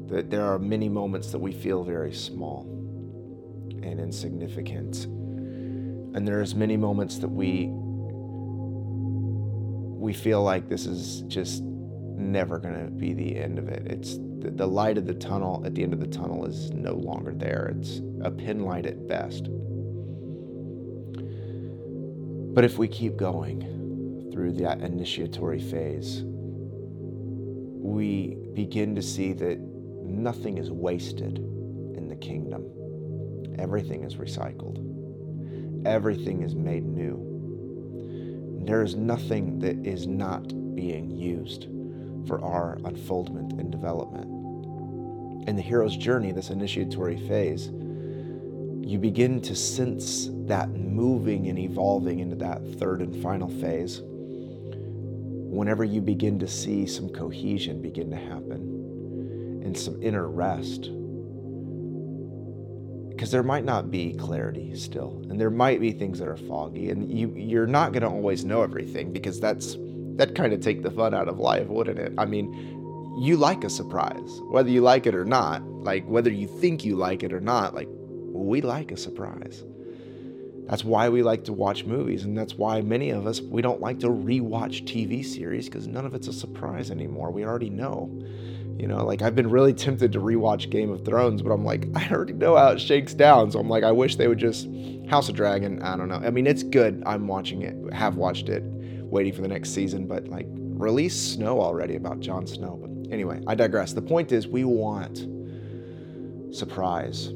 That 0.08 0.30
there 0.30 0.46
are 0.46 0.58
many 0.60 0.90
moments 0.90 1.32
that 1.32 1.40
we 1.40 1.52
feel 1.52 1.84
very 1.84 2.14
small 2.14 2.66
and 3.84 4.00
insignificant 4.00 5.08
and 6.18 6.28
there's 6.28 6.56
many 6.56 6.76
moments 6.76 7.20
that 7.20 7.28
we 7.28 7.70
we 10.00 10.14
feel 10.14 10.42
like 10.42 10.68
this 10.68 10.88
is 10.88 11.22
just 11.28 11.62
never 11.62 12.58
going 12.58 12.74
to 12.74 12.90
be 12.90 13.14
the 13.14 13.36
end 13.38 13.60
of 13.60 13.68
it. 13.70 13.86
It's 13.86 14.18
the, 14.40 14.52
the 14.52 14.66
light 14.68 14.98
of 14.98 15.06
the 15.06 15.14
tunnel 15.14 15.62
at 15.64 15.76
the 15.76 15.84
end 15.84 15.94
of 15.94 16.00
the 16.00 16.08
tunnel 16.08 16.44
is 16.46 16.72
no 16.72 16.94
longer 16.94 17.36
there. 17.36 17.72
It's 17.78 18.02
a 18.24 18.32
pin 18.32 18.64
light 18.64 18.88
at 18.88 19.08
best. 19.08 19.50
But 22.56 22.64
if 22.64 22.80
we 22.80 22.88
keep 22.88 23.16
going 23.16 24.30
through 24.32 24.54
that 24.54 24.82
initiatory 24.82 25.60
phase, 25.60 26.24
we 27.84 28.38
begin 28.54 28.96
to 28.96 29.04
see 29.04 29.34
that 29.34 29.60
nothing 30.08 30.58
is 30.58 30.72
wasted 30.72 31.38
in 31.38 32.08
the 32.08 32.16
kingdom. 32.16 32.66
Everything 33.60 34.04
is 34.04 34.16
recycled 34.16 34.88
everything 35.88 36.44
is 36.44 36.54
made 36.54 36.86
new. 36.86 37.24
There 38.66 38.84
is 38.84 38.96
nothing 38.96 39.60
that 39.60 39.78
is 39.86 40.06
not 40.06 40.48
being 40.76 41.10
used 41.10 41.68
for 42.28 42.44
our 42.44 42.78
unfoldment 42.84 43.54
and 43.54 43.72
development. 43.72 44.28
In 45.48 45.56
the 45.56 45.62
hero's 45.62 45.96
journey, 45.96 46.34
this 46.34 46.50
initiatory 46.50 47.18
phase, 47.28 47.68
you 47.68 48.98
begin 49.00 49.42
to 49.42 49.56
sense 49.56 50.30
that 50.46 50.70
moving 50.72 51.48
and 51.48 51.58
evolving 51.58 52.20
into 52.20 52.36
that 52.38 52.62
third 52.78 53.02
and 53.02 53.22
final 53.24 53.48
phase 53.48 54.02
whenever 54.04 55.86
you 55.86 56.02
begin 56.02 56.38
to 56.40 56.48
see 56.48 56.86
some 56.86 57.10
cohesion 57.10 57.82
begin 57.82 58.10
to 58.10 58.18
happen 58.18 58.77
and 59.68 59.78
some 59.78 60.02
inner 60.02 60.30
rest 60.30 60.90
because 63.10 63.32
there 63.32 63.44
might 63.44 63.66
not 63.66 63.92
be 63.92 64.14
clarity 64.14 64.76
still 64.76 65.26
and 65.30 65.40
there 65.40 65.52
might 65.52 65.82
be 65.82 65.92
things 65.92 66.20
that 66.20 66.28
are 66.28 66.38
foggy 66.38 66.90
and 66.90 67.12
you 67.12 67.34
you're 67.36 67.68
not 67.68 67.94
going 67.94 68.04
to 68.04 68.10
always 68.10 68.46
know 68.46 68.64
everything 68.64 69.14
because 69.14 69.40
that's 69.40 69.78
that 70.16 70.36
kind 70.36 70.54
of 70.54 70.62
take 70.62 70.84
the 70.84 70.92
fun 70.92 71.14
out 71.14 71.28
of 71.28 71.40
life 71.40 71.68
wouldn't 71.68 72.00
it 72.00 72.14
i 72.18 72.26
mean 72.26 72.54
you 73.20 73.38
like 73.38 73.64
a 73.66 73.70
surprise 73.70 74.42
whether 74.50 74.70
you 74.70 74.82
like 74.82 75.08
it 75.08 75.16
or 75.16 75.26
not 75.26 75.64
like 75.64 76.06
whether 76.08 76.32
you 76.32 76.48
think 76.48 76.86
you 76.86 76.96
like 76.96 77.24
it 77.24 77.34
or 77.34 77.42
not 77.42 77.76
like 77.76 77.90
we 78.34 78.62
like 78.62 78.92
a 78.92 78.98
surprise 78.98 79.64
That's 80.68 80.84
why 80.84 81.10
we 81.10 81.24
like 81.24 81.46
to 81.46 81.54
watch 81.54 81.86
movies, 81.86 82.26
and 82.26 82.38
that's 82.38 82.56
why 82.56 82.82
many 82.82 83.12
of 83.12 83.28
us 83.28 83.42
we 83.42 83.62
don't 83.62 83.82
like 83.82 84.00
to 84.02 84.10
rewatch 84.10 84.84
TV 84.86 85.26
series 85.26 85.68
because 85.70 85.88
none 85.88 86.06
of 86.06 86.16
it's 86.16 86.28
a 86.28 86.34
surprise 86.34 86.92
anymore. 86.92 87.32
We 87.32 87.46
already 87.46 87.70
know. 87.70 88.12
You 88.78 88.88
know, 88.88 89.04
like 89.04 89.24
I've 89.24 89.36
been 89.36 89.50
really 89.50 89.74
tempted 89.74 90.12
to 90.14 90.20
rewatch 90.20 90.70
Game 90.70 90.92
of 90.92 91.04
Thrones, 91.04 91.42
but 91.42 91.52
I'm 91.52 91.66
like, 91.66 91.88
I 91.96 92.10
already 92.10 92.34
know 92.34 92.56
how 92.56 92.70
it 92.70 92.80
shakes 92.80 93.14
down. 93.14 93.52
So 93.52 93.60
I'm 93.60 93.70
like, 93.70 93.84
I 93.84 93.92
wish 93.92 94.16
they 94.16 94.28
would 94.28 94.38
just 94.38 94.68
House 95.10 95.30
of 95.30 95.36
Dragon. 95.36 95.82
I 95.82 95.98
don't 95.98 96.10
know. 96.10 96.16
I 96.16 96.30
mean, 96.30 96.46
it's 96.46 96.64
good. 96.64 97.02
I'm 97.06 97.28
watching 97.28 97.64
it, 97.64 97.94
have 97.94 98.18
watched 98.18 98.50
it, 98.50 98.64
waiting 98.64 99.34
for 99.34 99.42
the 99.42 99.48
next 99.48 99.72
season, 99.72 100.06
but 100.06 100.28
like 100.28 100.48
release 100.50 101.16
Snow 101.16 101.62
already 101.62 101.96
about 101.96 102.20
Jon 102.20 102.46
Snow. 102.46 102.78
But 102.80 103.12
anyway, 103.12 103.42
I 103.48 103.56
digress. 103.56 103.94
The 103.94 104.02
point 104.02 104.32
is, 104.32 104.48
we 104.48 104.64
want 104.64 105.26
surprise. 106.56 107.28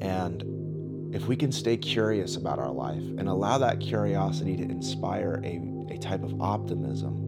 And 0.00 1.14
if 1.14 1.26
we 1.26 1.36
can 1.36 1.50
stay 1.50 1.76
curious 1.76 2.36
about 2.36 2.58
our 2.58 2.70
life 2.70 2.96
and 2.96 3.28
allow 3.28 3.58
that 3.58 3.80
curiosity 3.80 4.56
to 4.56 4.62
inspire 4.62 5.42
a, 5.44 5.60
a 5.90 5.98
type 5.98 6.22
of 6.22 6.40
optimism, 6.40 7.27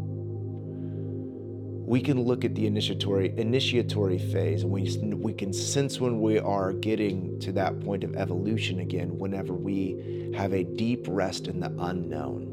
we 1.91 2.01
can 2.01 2.23
look 2.23 2.45
at 2.45 2.55
the 2.55 2.69
initiatory 2.69 3.37
initiatory 3.37 4.17
phase. 4.17 4.63
And 4.63 4.71
we, 4.71 4.83
we 5.17 5.33
can 5.33 5.53
sense 5.53 6.01
when 6.01 6.21
we 6.21 6.39
are 6.39 6.73
getting 6.73 7.41
to 7.41 7.51
that 7.55 7.81
point 7.81 8.05
of 8.05 8.15
evolution 8.15 8.79
again 8.79 9.19
whenever 9.19 9.55
we 9.55 10.31
have 10.37 10.53
a 10.53 10.63
deep 10.63 11.07
rest 11.09 11.49
in 11.49 11.59
the 11.59 11.75
unknown. 11.81 12.47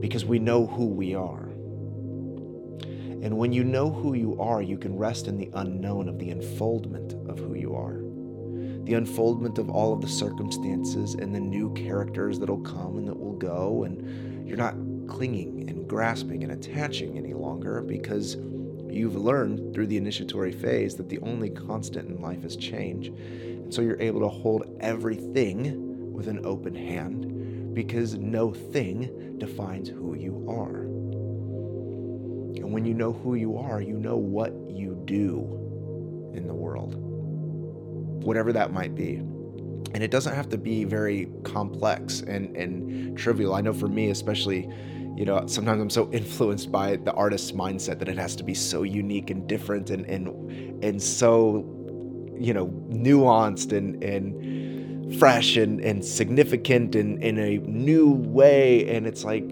Because 0.00 0.24
we 0.24 0.38
know 0.38 0.68
who 0.68 0.86
we 0.86 1.16
are. 1.16 1.46
And 3.20 3.36
when 3.36 3.52
you 3.52 3.64
know 3.64 3.90
who 3.90 4.14
you 4.14 4.40
are 4.40 4.62
you 4.62 4.78
can 4.78 4.96
rest 4.96 5.26
in 5.26 5.36
the 5.36 5.50
unknown 5.54 6.08
of 6.08 6.20
the 6.20 6.30
unfoldment 6.30 7.14
of 7.28 7.40
who 7.40 7.56
you 7.56 7.74
are. 7.74 7.98
The 8.84 8.94
unfoldment 8.94 9.58
of 9.58 9.70
all 9.70 9.92
of 9.92 10.00
the 10.00 10.08
circumstances 10.08 11.14
and 11.14 11.34
the 11.34 11.40
new 11.40 11.74
characters 11.74 12.38
that'll 12.38 12.60
come 12.60 12.96
and 12.96 13.08
that 13.08 13.18
will 13.18 13.34
go 13.36 13.82
and 13.82 14.46
you're 14.46 14.56
not 14.56 14.76
clinging 15.08 15.68
and 15.68 15.88
grasping 15.88 16.44
and 16.44 16.52
attaching 16.52 17.16
any 17.16 17.34
longer 17.34 17.80
because 17.80 18.36
you've 18.88 19.16
learned 19.16 19.74
through 19.74 19.86
the 19.86 19.96
initiatory 19.96 20.52
phase 20.52 20.94
that 20.96 21.08
the 21.08 21.18
only 21.20 21.50
constant 21.50 22.08
in 22.08 22.20
life 22.20 22.44
is 22.44 22.56
change. 22.56 23.08
And 23.08 23.72
so 23.72 23.82
you're 23.82 24.00
able 24.00 24.20
to 24.20 24.28
hold 24.28 24.76
everything 24.80 26.12
with 26.12 26.28
an 26.28 26.44
open 26.44 26.74
hand 26.74 27.74
because 27.74 28.14
no 28.14 28.52
thing 28.52 29.38
defines 29.38 29.88
who 29.88 30.14
you 30.14 30.46
are. 30.48 30.82
And 32.56 32.72
when 32.72 32.84
you 32.84 32.94
know 32.94 33.12
who 33.12 33.34
you 33.34 33.56
are, 33.56 33.80
you 33.80 33.98
know 33.98 34.16
what 34.16 34.52
you 34.68 35.00
do 35.04 36.32
in 36.34 36.46
the 36.46 36.54
world, 36.54 36.94
whatever 38.24 38.52
that 38.52 38.72
might 38.72 38.94
be 38.94 39.22
and 39.94 40.02
it 40.02 40.10
doesn't 40.10 40.34
have 40.34 40.48
to 40.50 40.58
be 40.58 40.84
very 40.84 41.28
complex 41.44 42.20
and, 42.20 42.54
and 42.56 43.16
trivial. 43.16 43.54
I 43.54 43.60
know 43.60 43.72
for 43.72 43.88
me, 43.88 44.10
especially, 44.10 44.68
you 45.18 45.24
know, 45.24 45.44
sometimes 45.48 45.82
I'm 45.82 45.90
so 45.90 46.08
influenced 46.12 46.70
by 46.70 46.94
the 46.94 47.12
artist's 47.12 47.50
mindset 47.50 47.98
that 47.98 48.08
it 48.08 48.16
has 48.18 48.36
to 48.36 48.44
be 48.44 48.54
so 48.54 48.84
unique 48.84 49.30
and 49.30 49.48
different 49.48 49.90
and 49.90 50.06
and 50.06 50.84
and 50.84 51.02
so, 51.02 51.66
you 52.38 52.54
know, 52.54 52.68
nuanced 52.88 53.76
and 53.76 54.00
and 54.04 55.18
fresh 55.18 55.56
and, 55.56 55.80
and 55.80 56.04
significant 56.04 56.94
and 56.94 57.20
in 57.20 57.36
a 57.36 57.58
new 57.58 58.12
way. 58.12 58.88
And 58.94 59.08
it's 59.08 59.24
like 59.24 59.42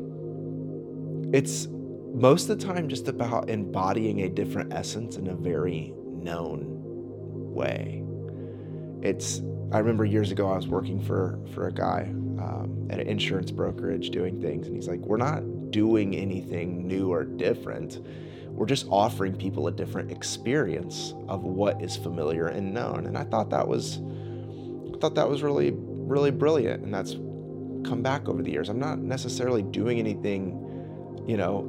it's 1.35 1.67
most 2.15 2.49
of 2.49 2.61
the 2.61 2.65
time 2.65 2.89
just 2.89 3.09
about 3.09 3.51
embodying 3.51 4.21
a 4.21 4.29
different 4.29 4.73
essence 4.73 5.17
in 5.17 5.27
a 5.27 5.35
very 5.35 5.93
known 6.07 6.63
way. 7.53 8.05
It's 9.03 9.43
I 9.73 9.79
remember 9.79 10.05
years 10.05 10.31
ago 10.31 10.49
I 10.49 10.55
was 10.55 10.69
working 10.69 11.03
for 11.03 11.41
for 11.53 11.67
a 11.67 11.73
guy 11.73 12.03
um, 12.39 12.87
at 12.89 13.01
an 13.01 13.09
insurance 13.09 13.51
brokerage 13.51 14.11
doing 14.11 14.41
things, 14.41 14.69
and 14.69 14.77
he's 14.77 14.87
like, 14.87 15.01
"We're 15.01 15.17
not 15.17 15.43
doing 15.71 16.15
anything 16.15 16.87
new 16.87 17.13
or 17.13 17.25
different. 17.25 18.01
We're 18.51 18.67
just 18.67 18.87
offering 18.91 19.37
people 19.37 19.69
a 19.69 19.73
different 19.73 20.11
experience 20.11 21.15
of 21.29 21.45
what 21.45 21.83
is 21.83 21.97
familiar 21.97 22.47
and 22.47 22.73
known." 22.73 23.07
And 23.07 23.19
I 23.19 23.25
thought 23.25 23.51
that 23.51 23.69
was, 23.69 24.01
I 24.95 24.99
thought 24.99 25.15
that 25.17 25.29
was 25.29 25.43
really 25.43 25.75
really 26.07 26.31
brilliant, 26.31 26.85
and 26.85 26.95
that's 26.95 27.17
come 27.85 28.01
back 28.03 28.29
over 28.29 28.43
the 28.43 28.51
years. 28.51 28.69
I'm 28.69 28.79
not 28.79 28.99
necessarily 28.99 29.63
doing 29.63 29.99
anything, 29.99 31.25
you 31.27 31.37
know, 31.37 31.63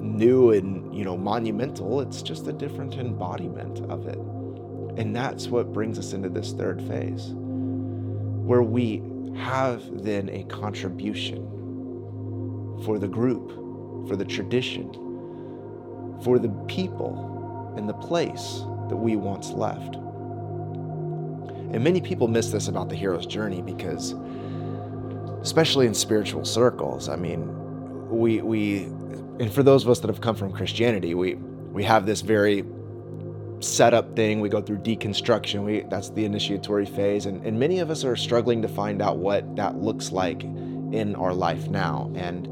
new 0.00 0.52
and 0.52 0.94
you 0.96 1.04
know 1.04 1.16
monumental. 1.16 2.00
It's 2.00 2.22
just 2.22 2.46
a 2.48 2.52
different 2.52 2.94
embodiment 2.94 3.80
of 3.90 4.06
it. 4.06 4.18
And 4.98 5.14
that's 5.16 5.48
what 5.48 5.72
brings 5.72 5.98
us 5.98 6.12
into 6.12 6.28
this 6.28 6.52
third 6.52 6.82
phase, 6.82 7.32
where 7.34 8.62
we 8.62 9.02
have 9.36 10.04
then 10.04 10.28
a 10.28 10.44
contribution 10.44 11.48
for 12.84 12.98
the 12.98 13.08
group, 13.08 13.50
for 14.08 14.16
the 14.16 14.24
tradition, 14.24 14.92
for 16.22 16.38
the 16.38 16.48
people 16.68 17.74
and 17.76 17.88
the 17.88 17.94
place 17.94 18.62
that 18.88 18.96
we 18.96 19.16
once 19.16 19.50
left. 19.50 19.96
And 21.72 21.82
many 21.82 22.00
people 22.00 22.28
miss 22.28 22.50
this 22.50 22.68
about 22.68 22.88
the 22.88 22.96
hero's 22.96 23.24
journey 23.24 23.62
because, 23.62 24.14
especially 25.40 25.86
in 25.86 25.94
spiritual 25.94 26.44
circles, 26.44 27.08
I 27.08 27.16
mean, 27.16 27.48
we, 28.10 28.42
we, 28.42 28.82
and 29.40 29.50
for 29.52 29.62
those 29.62 29.84
of 29.84 29.90
us 29.90 30.00
that 30.00 30.08
have 30.08 30.20
come 30.20 30.36
from 30.36 30.52
Christianity, 30.52 31.14
we, 31.14 31.34
we 31.34 31.82
have 31.84 32.04
this 32.04 32.20
very 32.20 32.64
setup 33.60 34.14
thing. 34.14 34.40
We 34.40 34.48
go 34.48 34.60
through 34.60 34.78
deconstruction. 34.78 35.64
We 35.64 35.82
that's 35.82 36.10
the 36.10 36.24
initiatory 36.24 36.86
phase, 36.86 37.26
and, 37.26 37.44
and 37.46 37.58
many 37.58 37.78
of 37.78 37.90
us 37.90 38.04
are 38.04 38.16
struggling 38.16 38.62
to 38.62 38.68
find 38.68 39.00
out 39.00 39.18
what 39.18 39.56
that 39.56 39.76
looks 39.76 40.12
like 40.12 40.42
in 40.42 41.14
our 41.16 41.32
life 41.32 41.68
now. 41.68 42.10
And 42.14 42.48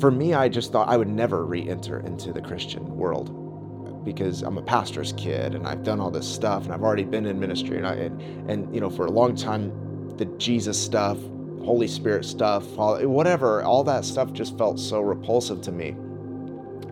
for 0.00 0.10
me, 0.10 0.34
I 0.34 0.48
just 0.48 0.72
thought 0.72 0.88
I 0.88 0.96
would 0.96 1.08
never 1.08 1.44
re-enter 1.44 2.00
into 2.00 2.32
the 2.32 2.40
Christian 2.40 2.96
world 2.96 4.04
because 4.04 4.42
I'm 4.42 4.56
a 4.56 4.62
pastor's 4.62 5.12
kid 5.12 5.54
and 5.54 5.66
I've 5.66 5.82
done 5.82 6.00
all 6.00 6.10
this 6.10 6.26
stuff 6.26 6.64
and 6.64 6.72
I've 6.72 6.82
already 6.82 7.04
been 7.04 7.26
in 7.26 7.38
ministry 7.38 7.76
and 7.76 7.86
I 7.86 7.94
and, 7.94 8.50
and 8.50 8.74
you 8.74 8.80
know 8.80 8.88
for 8.88 9.04
a 9.04 9.10
long 9.10 9.36
time 9.36 10.16
the 10.16 10.24
Jesus 10.38 10.82
stuff, 10.82 11.18
Holy 11.62 11.86
Spirit 11.86 12.24
stuff, 12.24 12.66
whatever, 12.76 13.62
all 13.62 13.84
that 13.84 14.04
stuff 14.04 14.32
just 14.32 14.56
felt 14.56 14.80
so 14.80 15.00
repulsive 15.00 15.60
to 15.62 15.72
me 15.72 15.94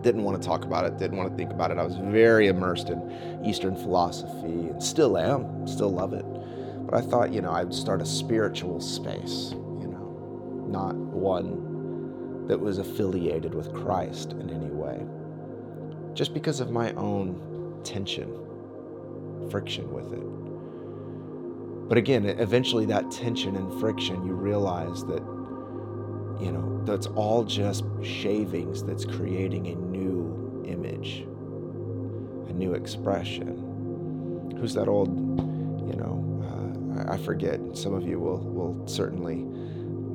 didn't 0.01 0.23
want 0.23 0.41
to 0.41 0.47
talk 0.47 0.63
about 0.63 0.85
it, 0.85 0.97
didn't 0.97 1.17
want 1.17 1.29
to 1.29 1.35
think 1.35 1.51
about 1.51 1.71
it. 1.71 1.77
I 1.77 1.83
was 1.83 1.97
very 1.97 2.47
immersed 2.47 2.89
in 2.89 3.41
Eastern 3.45 3.75
philosophy 3.75 4.69
and 4.69 4.81
still 4.81 5.17
am, 5.17 5.67
still 5.67 5.91
love 5.91 6.13
it. 6.13 6.25
But 6.85 6.93
I 6.93 7.01
thought, 7.01 7.33
you 7.33 7.41
know, 7.41 7.51
I'd 7.51 7.73
start 7.73 8.01
a 8.01 8.05
spiritual 8.05 8.79
space, 8.79 9.51
you 9.51 9.87
know, 9.87 10.65
not 10.69 10.95
one 10.95 11.68
that 12.49 12.59
was 12.59 12.79
affiliated 12.79 13.53
with 13.53 13.73
Christ 13.73 14.33
in 14.33 14.49
any 14.49 14.71
way. 14.71 15.05
Just 16.13 16.33
because 16.33 16.59
of 16.59 16.71
my 16.71 16.91
own 16.93 17.79
tension, 17.85 18.27
friction 19.49 19.89
with 19.93 20.11
it. 20.11 21.87
But 21.87 21.97
again, 21.97 22.25
eventually 22.25 22.85
that 22.87 23.09
tension 23.09 23.55
and 23.55 23.79
friction, 23.79 24.25
you 24.25 24.33
realize 24.33 25.05
that 25.05 25.23
you 26.39 26.51
know, 26.53 26.81
that's 26.85 27.07
all 27.07 27.43
just 27.43 27.83
shavings 28.01 28.81
that's 28.83 29.03
creating 29.03 29.67
a 29.67 29.75
new 29.75 30.63
image, 30.65 31.25
a 32.47 32.53
new 32.53 32.73
expression. 32.73 34.55
Who's 34.57 34.73
that 34.73 34.87
old, 34.87 35.09
you 35.09 35.95
know, 35.97 36.95
uh, 36.97 37.13
I 37.13 37.17
forget. 37.17 37.59
Some 37.73 37.93
of 37.93 38.07
you 38.07 38.19
will, 38.19 38.39
will 38.39 38.87
certainly 38.87 39.45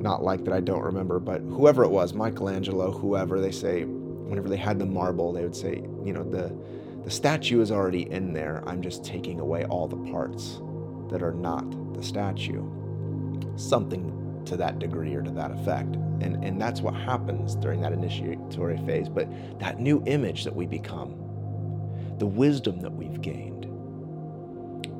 not 0.05 0.23
like 0.23 0.45
that 0.45 0.53
I 0.53 0.61
don't 0.61 0.83
remember, 0.83 1.19
but 1.19 1.41
whoever 1.41 1.83
it 1.83 1.89
was, 1.89 2.13
Michelangelo, 2.13 2.91
whoever, 2.91 3.41
they 3.41 3.51
say, 3.51 3.83
whenever 3.83 4.47
they 4.47 4.55
had 4.55 4.77
the 4.77 4.85
marble, 4.85 5.33
they 5.33 5.41
would 5.41 5.55
say, 5.55 5.81
you 6.03 6.13
know, 6.13 6.23
the, 6.23 6.55
the 7.03 7.09
statue 7.09 7.59
is 7.59 7.71
already 7.71 8.09
in 8.11 8.31
there. 8.31 8.63
I'm 8.67 8.83
just 8.83 9.03
taking 9.03 9.39
away 9.39 9.65
all 9.65 9.87
the 9.87 10.11
parts 10.11 10.61
that 11.09 11.23
are 11.23 11.33
not 11.33 11.65
the 11.95 12.03
statue. 12.03 12.63
Something 13.55 14.43
to 14.45 14.55
that 14.57 14.77
degree 14.77 15.15
or 15.15 15.23
to 15.23 15.31
that 15.31 15.49
effect. 15.49 15.95
And, 16.21 16.43
and 16.45 16.61
that's 16.61 16.81
what 16.81 16.93
happens 16.93 17.55
during 17.55 17.81
that 17.81 17.91
initiatory 17.91 18.77
phase. 18.85 19.09
But 19.09 19.27
that 19.59 19.79
new 19.79 20.03
image 20.05 20.43
that 20.43 20.55
we 20.55 20.67
become, 20.67 21.15
the 22.19 22.27
wisdom 22.27 22.79
that 22.81 22.93
we've 22.93 23.21
gained, 23.21 23.63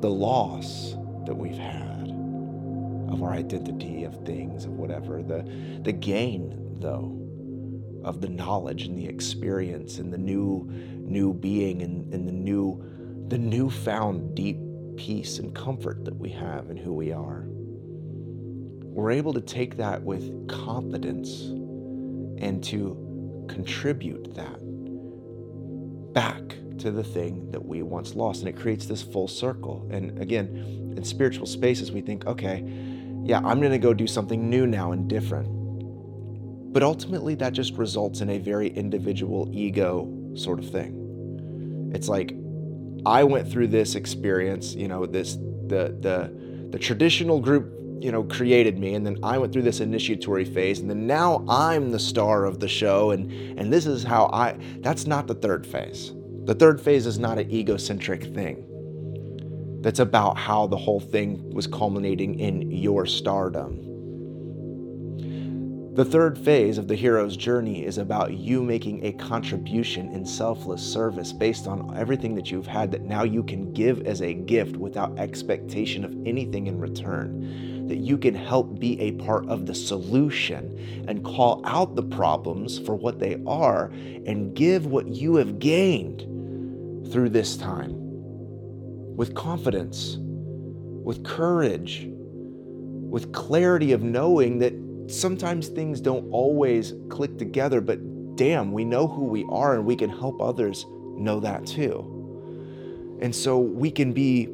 the 0.02 0.10
loss 0.10 0.96
that 1.26 1.36
we've 1.36 1.56
had 1.56 2.15
of 3.10 3.22
our 3.22 3.32
identity, 3.32 4.04
of 4.04 4.24
things, 4.24 4.64
of 4.64 4.72
whatever, 4.72 5.22
the, 5.22 5.44
the 5.82 5.92
gain, 5.92 6.76
though, 6.80 7.22
of 8.04 8.20
the 8.20 8.28
knowledge 8.28 8.86
and 8.86 8.96
the 8.96 9.06
experience 9.06 9.98
and 9.98 10.12
the 10.12 10.18
new 10.18 10.68
new 10.70 11.32
being 11.32 11.82
and, 11.82 12.12
and 12.12 12.26
the 12.26 12.32
new 12.32 12.82
the 13.28 13.38
newfound 13.38 14.34
deep 14.34 14.58
peace 14.96 15.38
and 15.38 15.54
comfort 15.54 16.04
that 16.04 16.14
we 16.16 16.28
have 16.28 16.68
in 16.70 16.76
who 16.76 16.92
we 16.92 17.12
are 17.12 17.44
we're 18.82 19.10
able 19.10 19.32
to 19.32 19.40
take 19.40 19.76
that 19.76 20.02
with 20.02 20.48
confidence 20.48 21.42
and 22.40 22.62
to 22.62 22.96
contribute 23.48 24.34
that 24.34 24.58
back 26.12 26.48
to 26.48 26.66
to 26.86 26.92
the 26.92 27.04
thing 27.04 27.50
that 27.50 27.64
we 27.64 27.82
once 27.82 28.14
lost. 28.14 28.40
And 28.40 28.48
it 28.48 28.56
creates 28.56 28.86
this 28.86 29.02
full 29.02 29.28
circle. 29.28 29.88
And 29.90 30.18
again, 30.20 30.94
in 30.96 31.04
spiritual 31.04 31.46
spaces, 31.46 31.90
we 31.90 32.00
think, 32.00 32.26
okay, 32.26 32.64
yeah, 33.26 33.40
I'm 33.44 33.60
going 33.60 33.72
to 33.72 33.78
go 33.78 33.92
do 33.92 34.06
something 34.06 34.48
new 34.48 34.66
now 34.66 34.92
and 34.92 35.08
different. 35.08 35.48
But 36.72 36.82
ultimately, 36.82 37.34
that 37.36 37.52
just 37.52 37.74
results 37.74 38.20
in 38.20 38.30
a 38.30 38.38
very 38.38 38.68
individual 38.68 39.48
ego 39.52 40.08
sort 40.34 40.60
of 40.60 40.70
thing. 40.70 41.90
It's 41.92 42.08
like, 42.08 42.34
I 43.04 43.24
went 43.24 43.50
through 43.50 43.68
this 43.68 43.96
experience, 43.96 44.74
you 44.74 44.86
know, 44.86 45.06
this, 45.06 45.34
the, 45.34 45.96
the, 46.00 46.68
the 46.70 46.78
traditional 46.78 47.40
group 47.40 47.72
you 47.98 48.12
know 48.12 48.24
created 48.24 48.78
me 48.78 48.92
and 48.94 49.06
then 49.06 49.16
i 49.22 49.38
went 49.38 49.50
through 49.50 49.62
this 49.62 49.80
initiatory 49.80 50.44
phase 50.44 50.80
and 50.80 50.90
then 50.90 51.06
now 51.06 51.42
i'm 51.48 51.90
the 51.90 51.98
star 51.98 52.44
of 52.44 52.60
the 52.60 52.68
show 52.68 53.12
and 53.12 53.32
and 53.58 53.72
this 53.72 53.86
is 53.86 54.02
how 54.02 54.26
i 54.34 54.54
that's 54.80 55.06
not 55.06 55.26
the 55.26 55.34
third 55.34 55.66
phase 55.66 56.12
the 56.44 56.54
third 56.54 56.78
phase 56.78 57.06
is 57.06 57.18
not 57.18 57.38
an 57.38 57.50
egocentric 57.50 58.22
thing 58.34 58.62
that's 59.80 60.00
about 60.00 60.36
how 60.36 60.66
the 60.66 60.76
whole 60.76 61.00
thing 61.00 61.50
was 61.50 61.66
culminating 61.66 62.38
in 62.38 62.70
your 62.70 63.06
stardom 63.06 63.86
the 65.96 66.04
third 66.04 66.36
phase 66.36 66.76
of 66.76 66.88
the 66.88 66.94
hero's 66.94 67.38
journey 67.38 67.82
is 67.82 67.96
about 67.96 68.34
you 68.34 68.62
making 68.62 69.02
a 69.02 69.12
contribution 69.12 70.12
in 70.12 70.26
selfless 70.26 70.82
service 70.82 71.32
based 71.32 71.66
on 71.66 71.96
everything 71.96 72.34
that 72.34 72.50
you've 72.50 72.66
had 72.66 72.90
that 72.90 73.00
now 73.00 73.22
you 73.22 73.42
can 73.42 73.72
give 73.72 74.06
as 74.06 74.20
a 74.20 74.34
gift 74.34 74.76
without 74.76 75.18
expectation 75.18 76.04
of 76.04 76.14
anything 76.26 76.66
in 76.66 76.78
return. 76.78 77.88
That 77.88 77.96
you 77.96 78.18
can 78.18 78.34
help 78.34 78.78
be 78.78 79.00
a 79.00 79.12
part 79.12 79.48
of 79.48 79.64
the 79.64 79.74
solution 79.74 81.04
and 81.08 81.24
call 81.24 81.62
out 81.64 81.96
the 81.96 82.02
problems 82.02 82.78
for 82.78 82.94
what 82.94 83.18
they 83.18 83.40
are 83.46 83.86
and 84.26 84.54
give 84.54 84.84
what 84.84 85.08
you 85.08 85.36
have 85.36 85.58
gained 85.58 86.20
through 87.10 87.30
this 87.30 87.56
time 87.56 88.05
with 89.16 89.34
confidence, 89.34 90.18
with 90.20 91.24
courage, 91.24 92.06
with 92.08 93.32
clarity 93.32 93.92
of 93.92 94.02
knowing 94.02 94.58
that 94.58 94.74
sometimes 95.08 95.68
things 95.68 96.00
don't 96.00 96.28
always 96.30 96.92
click 97.08 97.38
together, 97.38 97.80
but 97.80 97.98
damn, 98.36 98.72
we 98.72 98.84
know 98.84 99.06
who 99.06 99.24
we 99.24 99.44
are 99.48 99.74
and 99.74 99.86
we 99.86 99.96
can 99.96 100.10
help 100.10 100.40
others 100.40 100.84
know 101.16 101.40
that 101.40 101.66
too. 101.66 102.12
And 103.22 103.34
so 103.34 103.58
we 103.58 103.90
can 103.90 104.12
be 104.12 104.48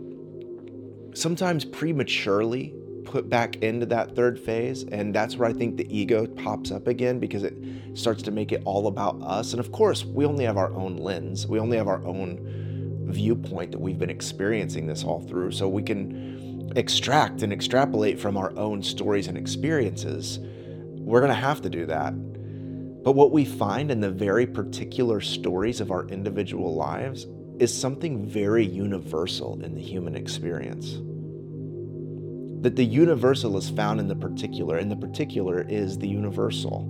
sometimes 1.15 1.65
prematurely 1.65 2.75
put 3.05 3.29
back 3.29 3.57
into 3.57 3.85
that 3.87 4.15
third 4.15 4.39
phase. 4.39 4.85
And 4.85 5.15
that's 5.15 5.37
where 5.37 5.49
I 5.49 5.53
think 5.53 5.77
the 5.77 5.97
ego 5.97 6.27
pops 6.27 6.71
up 6.71 6.87
again 6.87 7.19
because 7.19 7.43
it 7.43 7.55
starts 7.95 8.23
to 8.23 8.31
make 8.31 8.53
it 8.53 8.63
all 8.65 8.87
about 8.87 9.21
us. 9.23 9.53
And 9.53 9.61
of 9.61 9.73
course, 9.73 10.05
we 10.05 10.25
only 10.25 10.45
have 10.45 10.57
our 10.57 10.73
own 10.75 10.97
lens, 10.97 11.47
we 11.47 11.59
only 11.59 11.77
have 11.77 11.89
our 11.89 12.05
own 12.07 12.52
viewpoint 13.07 13.73
that 13.73 13.81
we've 13.81 13.99
been 13.99 14.11
experiencing 14.11 14.87
this 14.87 15.05
all 15.05 15.21
through. 15.21 15.53
So 15.53 15.69
we 15.69 15.83
can 15.83 16.73
extract 16.77 17.43
and 17.43 17.53
extrapolate 17.53 18.19
from 18.19 18.37
our 18.37 18.57
own 18.57 18.83
stories 18.83 19.29
and 19.29 19.37
experiences, 19.37 20.39
we're 20.41 21.21
going 21.21 21.31
to 21.31 21.35
have 21.35 21.61
to 21.63 21.71
do 21.71 21.87
that. 21.87 22.13
But 23.03 23.13
what 23.13 23.33
we 23.33 23.45
find 23.45 23.91
in 23.91 24.01
the 24.01 24.11
very 24.11 24.47
particular 24.47 25.21
stories 25.21 25.81
of 25.81 25.91
our 25.91 26.07
individual 26.07 26.75
lives 26.75 27.27
is 27.59 27.77
something 27.77 28.25
very 28.25 28.65
universal 28.65 29.61
in 29.63 29.75
the 29.75 29.83
human 29.83 30.17
experience. 30.17 31.01
That 32.63 32.77
the 32.77 32.85
universal 32.85 33.57
is 33.57 33.71
found 33.71 33.99
in 33.99 34.07
the 34.07 34.15
particular, 34.15 34.79
and 34.79 34.91
the 34.91 34.97
particular 34.97 35.67
is 35.69 35.99
the 35.99 36.09
universal. 36.09 36.89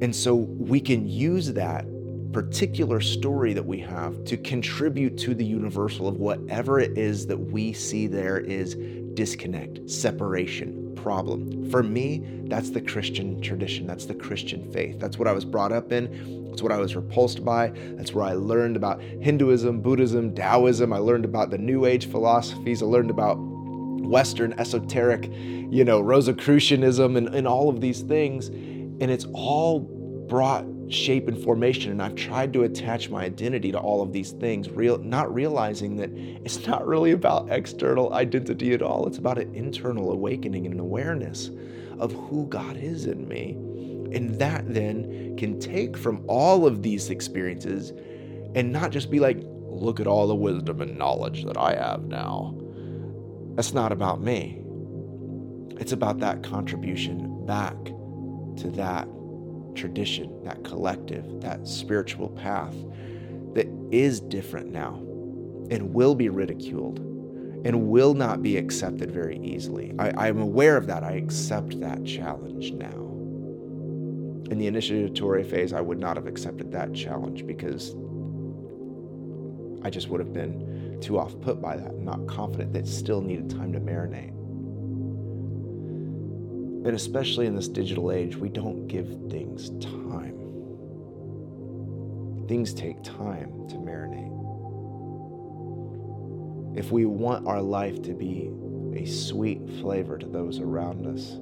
And 0.00 0.14
so 0.14 0.34
we 0.34 0.80
can 0.80 1.06
use 1.06 1.52
that 1.52 1.84
particular 2.36 3.00
story 3.00 3.54
that 3.54 3.64
we 3.64 3.78
have 3.78 4.22
to 4.26 4.36
contribute 4.36 5.16
to 5.16 5.34
the 5.34 5.42
universal 5.42 6.06
of 6.06 6.16
whatever 6.16 6.78
it 6.78 6.98
is 6.98 7.26
that 7.26 7.38
we 7.38 7.72
see 7.72 8.06
there 8.06 8.36
is 8.36 8.74
disconnect, 9.14 9.88
separation, 9.88 10.94
problem. 10.96 11.70
For 11.70 11.82
me, 11.82 12.42
that's 12.44 12.68
the 12.68 12.82
Christian 12.82 13.40
tradition. 13.40 13.86
That's 13.86 14.04
the 14.04 14.14
Christian 14.14 14.70
faith. 14.70 15.00
That's 15.00 15.18
what 15.18 15.26
I 15.26 15.32
was 15.32 15.46
brought 15.46 15.72
up 15.72 15.92
in. 15.92 16.50
That's 16.50 16.60
what 16.60 16.72
I 16.72 16.76
was 16.76 16.94
repulsed 16.94 17.42
by. 17.42 17.72
That's 17.94 18.12
where 18.12 18.26
I 18.26 18.34
learned 18.34 18.76
about 18.76 19.00
Hinduism, 19.00 19.80
Buddhism, 19.80 20.34
Taoism. 20.34 20.92
I 20.92 20.98
learned 20.98 21.24
about 21.24 21.48
the 21.48 21.56
New 21.56 21.86
Age 21.86 22.06
philosophies. 22.10 22.82
I 22.82 22.84
learned 22.86 23.08
about 23.08 23.36
Western 23.36 24.52
esoteric, 24.60 25.30
you 25.32 25.86
know, 25.86 26.00
Rosicrucianism 26.02 27.16
and, 27.16 27.34
and 27.34 27.48
all 27.48 27.70
of 27.70 27.80
these 27.80 28.02
things. 28.02 28.48
And 28.48 29.10
it's 29.10 29.26
all 29.32 29.80
brought 30.28 30.66
shape 30.88 31.28
and 31.28 31.42
formation 31.42 31.90
and 31.90 32.02
I've 32.02 32.14
tried 32.14 32.52
to 32.52 32.62
attach 32.62 33.10
my 33.10 33.24
identity 33.24 33.72
to 33.72 33.78
all 33.78 34.02
of 34.02 34.12
these 34.12 34.32
things 34.32 34.70
real 34.70 34.98
not 34.98 35.32
realizing 35.32 35.96
that 35.96 36.10
it's 36.14 36.66
not 36.66 36.86
really 36.86 37.12
about 37.12 37.50
external 37.50 38.12
identity 38.12 38.72
at 38.72 38.82
all. 38.82 39.06
It's 39.06 39.18
about 39.18 39.38
an 39.38 39.54
internal 39.54 40.12
awakening 40.12 40.66
and 40.66 40.74
an 40.74 40.80
awareness 40.80 41.50
of 41.98 42.12
who 42.12 42.46
God 42.46 42.76
is 42.76 43.06
in 43.06 43.26
me. 43.26 43.52
And 44.14 44.38
that 44.38 44.72
then 44.72 45.36
can 45.36 45.58
take 45.58 45.96
from 45.96 46.24
all 46.28 46.66
of 46.66 46.82
these 46.82 47.10
experiences 47.10 47.92
and 48.54 48.72
not 48.72 48.90
just 48.90 49.10
be 49.10 49.18
like 49.18 49.38
look 49.42 50.00
at 50.00 50.06
all 50.06 50.26
the 50.26 50.34
wisdom 50.34 50.80
and 50.80 50.96
knowledge 50.96 51.44
that 51.44 51.58
I 51.58 51.74
have 51.74 52.04
now. 52.04 52.56
That's 53.54 53.74
not 53.74 53.92
about 53.92 54.22
me. 54.22 54.62
It's 55.78 55.92
about 55.92 56.20
that 56.20 56.42
contribution 56.42 57.44
back 57.44 57.76
to 57.84 58.70
that 58.76 59.06
tradition, 59.76 60.42
that 60.44 60.64
collective, 60.64 61.40
that 61.40 61.66
spiritual 61.66 62.30
path 62.30 62.74
that 63.54 63.66
is 63.90 64.20
different 64.20 64.70
now 64.70 64.94
and 65.70 65.94
will 65.94 66.14
be 66.14 66.28
ridiculed 66.28 66.98
and 67.64 67.88
will 67.88 68.14
not 68.14 68.42
be 68.42 68.56
accepted 68.56 69.10
very 69.10 69.38
easily. 69.38 69.92
I, 69.98 70.28
am 70.28 70.40
aware 70.40 70.76
of 70.76 70.86
that. 70.86 71.02
I 71.02 71.12
accept 71.12 71.80
that 71.80 72.04
challenge 72.04 72.72
now. 72.72 73.02
In 74.50 74.58
the 74.58 74.68
initiatory 74.68 75.42
phase, 75.42 75.72
I 75.72 75.80
would 75.80 75.98
not 75.98 76.16
have 76.16 76.28
accepted 76.28 76.70
that 76.72 76.94
challenge 76.94 77.44
because 77.44 77.96
I 79.84 79.90
just 79.90 80.08
would 80.08 80.20
have 80.20 80.32
been 80.32 80.98
too 81.00 81.18
off 81.18 81.38
put 81.40 81.60
by 81.60 81.76
that, 81.76 81.98
not 81.98 82.26
confident 82.28 82.72
that 82.74 82.86
still 82.86 83.20
needed 83.20 83.50
time 83.50 83.72
to 83.72 83.80
marinate. 83.80 84.35
And 86.86 86.94
especially 86.94 87.46
in 87.46 87.56
this 87.56 87.66
digital 87.66 88.12
age, 88.12 88.36
we 88.36 88.48
don't 88.48 88.86
give 88.86 89.08
things 89.28 89.70
time. 89.84 90.36
Things 92.46 92.72
take 92.72 93.02
time 93.02 93.66
to 93.70 93.74
marinate. 93.74 94.30
If 96.78 96.92
we 96.92 97.04
want 97.04 97.48
our 97.48 97.60
life 97.60 98.00
to 98.02 98.14
be 98.14 98.52
a 98.94 99.04
sweet 99.04 99.68
flavor 99.80 100.16
to 100.16 100.26
those 100.26 100.60
around 100.60 101.08
us, 101.08 101.40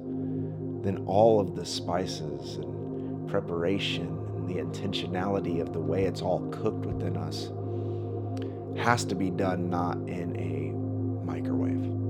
then 0.83 1.03
all 1.05 1.39
of 1.39 1.55
the 1.55 1.63
spices 1.63 2.55
and 2.55 3.29
preparation 3.29 4.07
and 4.35 4.49
the 4.49 4.55
intentionality 4.55 5.61
of 5.61 5.73
the 5.73 5.79
way 5.79 6.05
it's 6.05 6.23
all 6.23 6.39
cooked 6.49 6.87
within 6.87 7.17
us 7.17 7.51
has 8.83 9.05
to 9.05 9.13
be 9.13 9.29
done 9.29 9.69
not 9.69 9.97
in 10.09 10.35
a 10.37 10.71
microwave. 11.23 12.04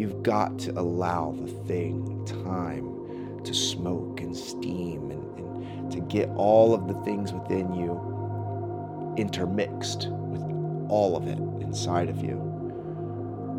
You've 0.00 0.22
got 0.22 0.58
to 0.60 0.80
allow 0.80 1.36
the 1.38 1.46
thing 1.66 2.24
time 2.24 3.44
to 3.44 3.52
smoke 3.52 4.22
and 4.22 4.34
steam 4.34 5.10
and, 5.10 5.38
and 5.38 5.92
to 5.92 6.00
get 6.00 6.30
all 6.36 6.72
of 6.72 6.88
the 6.88 6.94
things 7.04 7.34
within 7.34 7.74
you 7.74 9.14
intermixed 9.18 10.08
with 10.08 10.40
all 10.88 11.18
of 11.18 11.28
it 11.28 11.36
inside 11.62 12.08
of 12.08 12.24
you. 12.24 12.38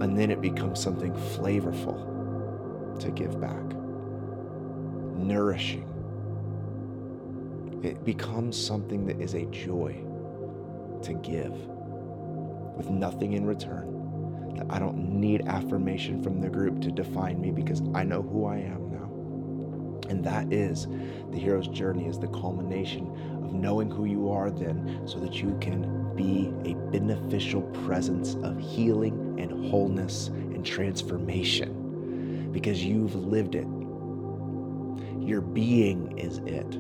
And 0.01 0.17
then 0.17 0.31
it 0.31 0.41
becomes 0.41 0.79
something 0.79 1.13
flavorful 1.13 2.99
to 3.01 3.11
give 3.11 3.39
back, 3.39 3.75
nourishing. 5.15 5.87
It 7.83 8.03
becomes 8.03 8.57
something 8.57 9.05
that 9.05 9.21
is 9.21 9.35
a 9.35 9.45
joy 9.45 9.93
to 11.03 11.13
give 11.21 11.53
with 12.75 12.89
nothing 12.89 13.33
in 13.33 13.45
return 13.45 13.90
that 14.55 14.67
I 14.69 14.79
don't 14.79 14.97
need 14.97 15.47
affirmation 15.47 16.21
from 16.23 16.41
the 16.41 16.49
group 16.49 16.81
to 16.81 16.91
define 16.91 17.41
me 17.41 17.51
because 17.51 17.81
I 17.93 18.03
know 18.03 18.21
who 18.21 18.45
I 18.45 18.57
am 18.57 18.91
now. 18.91 20.09
And 20.09 20.23
that 20.25 20.51
is 20.51 20.87
the 21.31 21.39
hero's 21.39 21.67
journey, 21.67 22.07
is 22.07 22.19
the 22.19 22.27
culmination 22.27 23.07
of 23.43 23.53
knowing 23.53 23.89
who 23.89 24.05
you 24.05 24.29
are 24.29 24.49
then 24.49 25.01
so 25.05 25.19
that 25.19 25.35
you 25.35 25.57
can 25.61 26.13
be 26.15 26.53
a 26.69 26.75
beneficial 26.91 27.61
presence 27.85 28.35
of 28.43 28.59
healing 28.59 29.39
and 29.39 29.69
wholeness 29.69 30.27
and 30.27 30.65
transformation 30.65 32.49
because 32.51 32.83
you've 32.83 33.15
lived 33.15 33.55
it. 33.55 33.67
Your 35.19 35.41
being 35.41 36.17
is 36.17 36.39
it. 36.39 36.71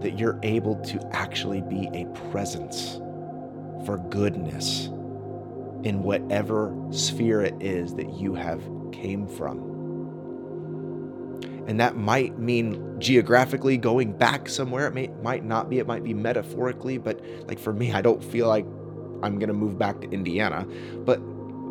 That 0.00 0.18
you're 0.18 0.38
able 0.42 0.76
to 0.76 1.04
actually 1.12 1.62
be 1.62 1.88
a 1.92 2.04
presence 2.30 3.00
for 3.84 3.98
goodness 4.10 4.88
in 5.84 6.02
whatever 6.02 6.74
sphere 6.90 7.42
it 7.42 7.54
is 7.60 7.94
that 7.94 8.12
you 8.14 8.34
have 8.34 8.62
came 8.92 9.28
from. 9.28 9.74
And 11.66 11.80
that 11.80 11.96
might 11.96 12.38
mean 12.38 13.00
geographically 13.00 13.76
going 13.76 14.12
back 14.12 14.48
somewhere. 14.48 14.86
It 14.86 14.94
may, 14.94 15.08
might 15.22 15.44
not 15.44 15.70
be. 15.70 15.78
It 15.78 15.86
might 15.86 16.04
be 16.04 16.12
metaphorically. 16.12 16.98
But 16.98 17.24
like 17.46 17.58
for 17.58 17.72
me, 17.72 17.92
I 17.92 18.02
don't 18.02 18.22
feel 18.22 18.48
like 18.48 18.66
I'm 19.22 19.38
going 19.38 19.48
to 19.48 19.54
move 19.54 19.78
back 19.78 20.00
to 20.00 20.10
Indiana. 20.10 20.66
But 20.96 21.20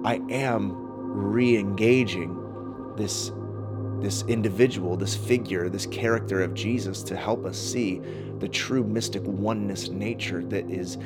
I 0.03 0.21
am 0.29 0.73
re 0.75 1.57
engaging 1.57 2.39
this 2.97 3.31
this 3.99 4.23
individual, 4.23 4.97
this 4.97 5.15
figure, 5.15 5.69
this 5.69 5.85
character 5.85 6.41
of 6.41 6.53
Jesus 6.53 7.03
to 7.03 7.15
help 7.15 7.45
us 7.45 7.57
see 7.57 8.01
the 8.39 8.49
true 8.49 8.83
mystic 8.83 9.23
oneness 9.23 9.87
nature 9.87 10.43
that 10.45 10.69
is 10.69 10.97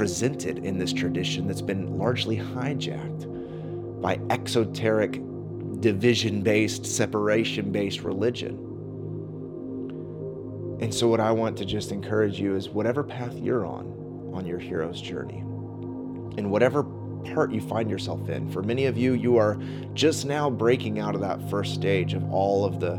presented 0.00 0.64
in 0.64 0.78
this 0.78 0.94
tradition 0.94 1.46
that's 1.46 1.60
been 1.60 1.98
largely 1.98 2.34
hijacked 2.34 4.00
by 4.00 4.18
exoteric, 4.30 5.20
division 5.82 6.40
based, 6.40 6.86
separation 6.86 7.70
based 7.70 8.00
religion. 8.00 8.56
And 10.80 10.94
so, 10.94 11.06
what 11.06 11.20
I 11.20 11.30
want 11.32 11.58
to 11.58 11.66
just 11.66 11.92
encourage 11.92 12.40
you 12.40 12.56
is 12.56 12.70
whatever 12.70 13.04
path 13.04 13.34
you're 13.34 13.66
on, 13.66 14.32
on 14.32 14.46
your 14.46 14.58
hero's 14.58 15.02
journey, 15.02 15.40
in 16.38 16.48
whatever 16.48 16.82
part 17.34 17.52
you 17.52 17.60
find 17.60 17.90
yourself 17.90 18.26
in. 18.30 18.50
For 18.50 18.62
many 18.62 18.86
of 18.86 18.96
you, 18.96 19.12
you 19.12 19.36
are 19.36 19.58
just 19.92 20.24
now 20.24 20.48
breaking 20.48 20.98
out 20.98 21.14
of 21.14 21.20
that 21.20 21.50
first 21.50 21.74
stage 21.74 22.14
of 22.14 22.32
all 22.32 22.64
of 22.64 22.80
the, 22.80 22.92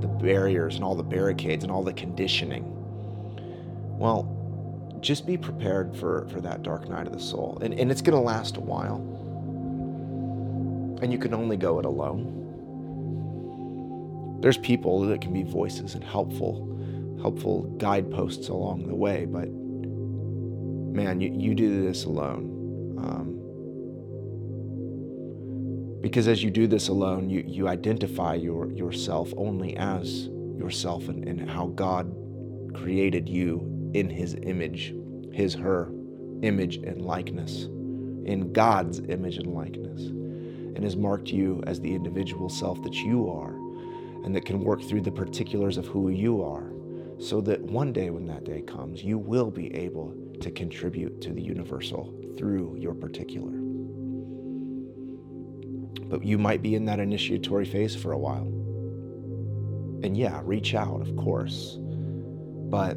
the 0.00 0.08
barriers 0.08 0.74
and 0.74 0.82
all 0.82 0.96
the 0.96 1.04
barricades 1.04 1.62
and 1.62 1.70
all 1.70 1.84
the 1.84 1.92
conditioning. 1.92 2.64
Well, 3.96 4.34
just 5.00 5.26
be 5.26 5.36
prepared 5.36 5.96
for, 5.96 6.26
for 6.28 6.40
that 6.40 6.62
dark 6.62 6.88
night 6.88 7.06
of 7.06 7.12
the 7.12 7.20
soul. 7.20 7.58
And, 7.62 7.74
and 7.74 7.90
it's 7.90 8.02
going 8.02 8.16
to 8.16 8.22
last 8.22 8.56
a 8.56 8.60
while. 8.60 8.96
And 11.02 11.12
you 11.12 11.18
can 11.18 11.34
only 11.34 11.56
go 11.56 11.78
it 11.78 11.84
alone. 11.84 12.34
There's 14.40 14.58
people 14.58 15.00
that 15.02 15.20
can 15.20 15.32
be 15.32 15.42
voices 15.42 15.94
and 15.94 16.04
helpful, 16.04 17.18
helpful 17.20 17.62
guideposts 17.78 18.48
along 18.48 18.86
the 18.86 18.94
way, 18.94 19.24
but 19.24 19.48
man, 19.48 21.20
you, 21.20 21.32
you 21.32 21.54
do 21.54 21.84
this 21.84 22.04
alone. 22.04 22.54
Um, 22.98 23.34
because 26.00 26.28
as 26.28 26.42
you 26.42 26.50
do 26.50 26.66
this 26.66 26.88
alone, 26.88 27.28
you, 27.28 27.44
you 27.46 27.68
identify 27.68 28.34
your, 28.34 28.70
yourself 28.72 29.32
only 29.36 29.76
as 29.76 30.28
yourself 30.56 31.08
and, 31.08 31.26
and 31.26 31.50
how 31.50 31.66
God 31.68 32.14
created 32.74 33.28
you 33.28 33.77
in 33.94 34.10
his 34.10 34.36
image, 34.42 34.94
his, 35.32 35.54
her 35.54 35.90
image 36.42 36.76
and 36.76 37.02
likeness, 37.02 37.64
in 38.24 38.52
God's 38.52 39.00
image 39.00 39.36
and 39.36 39.54
likeness, 39.54 40.02
and 40.02 40.84
has 40.84 40.96
marked 40.96 41.28
you 41.28 41.62
as 41.66 41.80
the 41.80 41.94
individual 41.94 42.48
self 42.48 42.82
that 42.82 42.94
you 42.94 43.30
are, 43.30 43.54
and 44.24 44.34
that 44.34 44.44
can 44.44 44.60
work 44.60 44.82
through 44.82 45.00
the 45.00 45.10
particulars 45.10 45.76
of 45.76 45.86
who 45.86 46.10
you 46.10 46.42
are, 46.42 46.72
so 47.18 47.40
that 47.40 47.60
one 47.60 47.92
day 47.92 48.10
when 48.10 48.26
that 48.26 48.44
day 48.44 48.62
comes, 48.62 49.02
you 49.02 49.18
will 49.18 49.50
be 49.50 49.74
able 49.74 50.14
to 50.40 50.50
contribute 50.50 51.20
to 51.20 51.32
the 51.32 51.42
universal 51.42 52.14
through 52.36 52.76
your 52.78 52.94
particular. 52.94 53.52
But 56.08 56.24
you 56.24 56.38
might 56.38 56.62
be 56.62 56.74
in 56.74 56.84
that 56.86 57.00
initiatory 57.00 57.64
phase 57.64 57.96
for 57.96 58.12
a 58.12 58.18
while. 58.18 58.46
And 60.04 60.16
yeah, 60.16 60.40
reach 60.44 60.74
out, 60.74 61.00
of 61.00 61.16
course. 61.16 61.76
But 61.80 62.96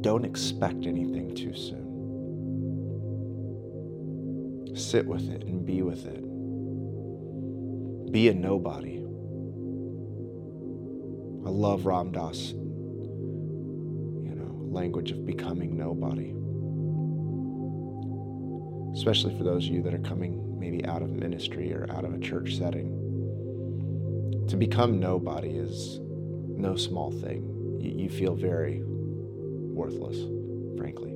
don't 0.00 0.24
expect 0.24 0.86
anything 0.86 1.34
too 1.34 1.54
soon. 1.54 1.88
Sit 4.76 5.06
with 5.06 5.28
it 5.30 5.42
and 5.44 5.66
be 5.66 5.82
with 5.82 6.06
it. 6.06 6.22
Be 8.12 8.28
a 8.28 8.34
nobody. 8.34 8.98
I 11.44 11.50
love 11.50 11.84
Ram 11.86 12.12
Dass, 12.12 12.52
you 12.52 14.34
know, 14.34 14.54
language 14.70 15.10
of 15.10 15.26
becoming 15.26 15.76
nobody. 15.76 16.34
Especially 18.96 19.36
for 19.36 19.44
those 19.44 19.66
of 19.66 19.72
you 19.74 19.82
that 19.82 19.94
are 19.94 19.98
coming 19.98 20.58
maybe 20.58 20.84
out 20.84 21.02
of 21.02 21.10
ministry 21.10 21.72
or 21.72 21.86
out 21.90 22.04
of 22.04 22.14
a 22.14 22.18
church 22.18 22.56
setting. 22.56 22.94
To 24.48 24.56
become 24.56 25.00
nobody 25.00 25.50
is 25.50 26.00
no 26.00 26.76
small 26.76 27.10
thing. 27.10 27.78
You, 27.80 28.04
you 28.04 28.08
feel 28.10 28.34
very 28.34 28.82
worthless, 29.78 30.18
frankly. 30.76 31.12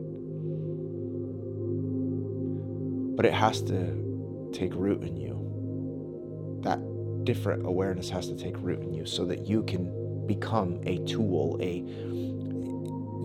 But 3.16 3.26
it 3.26 3.34
has 3.34 3.60
to 3.62 4.50
take 4.52 4.72
root 4.74 5.02
in 5.02 5.16
you. 5.16 6.60
That 6.62 6.78
different 7.24 7.66
awareness 7.66 8.08
has 8.10 8.28
to 8.28 8.36
take 8.36 8.54
root 8.58 8.80
in 8.80 8.94
you 8.94 9.04
so 9.04 9.26
that 9.26 9.46
you 9.46 9.64
can 9.64 10.26
become 10.26 10.80
a 10.86 10.98
tool, 11.04 11.58
a 11.60 11.84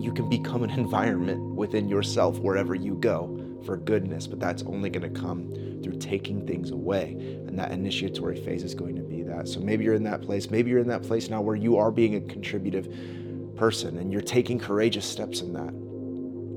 you 0.00 0.12
can 0.12 0.28
become 0.28 0.62
an 0.62 0.70
environment 0.78 1.54
within 1.54 1.88
yourself 1.88 2.38
wherever 2.38 2.74
you 2.74 2.96
go 2.96 3.38
for 3.64 3.76
goodness, 3.76 4.26
but 4.26 4.38
that's 4.38 4.62
only 4.62 4.90
going 4.90 5.12
to 5.12 5.20
come 5.20 5.50
through 5.82 5.98
taking 5.98 6.46
things 6.46 6.70
away. 6.70 7.12
And 7.46 7.58
that 7.58 7.72
initiatory 7.72 8.36
phase 8.36 8.62
is 8.62 8.74
going 8.74 8.96
to 8.96 9.02
be 9.02 9.22
that. 9.24 9.48
So 9.48 9.60
maybe 9.60 9.84
you're 9.84 9.94
in 9.94 10.04
that 10.04 10.22
place. 10.22 10.50
Maybe 10.50 10.70
you're 10.70 10.78
in 10.80 10.88
that 10.88 11.02
place 11.02 11.28
now 11.28 11.40
where 11.40 11.56
you 11.56 11.76
are 11.76 11.90
being 11.90 12.14
a 12.14 12.20
contributive 12.20 12.86
person 13.58 13.98
and 13.98 14.12
you're 14.12 14.22
taking 14.22 14.58
courageous 14.58 15.04
steps 15.04 15.40
in 15.40 15.52
that. 15.52 15.74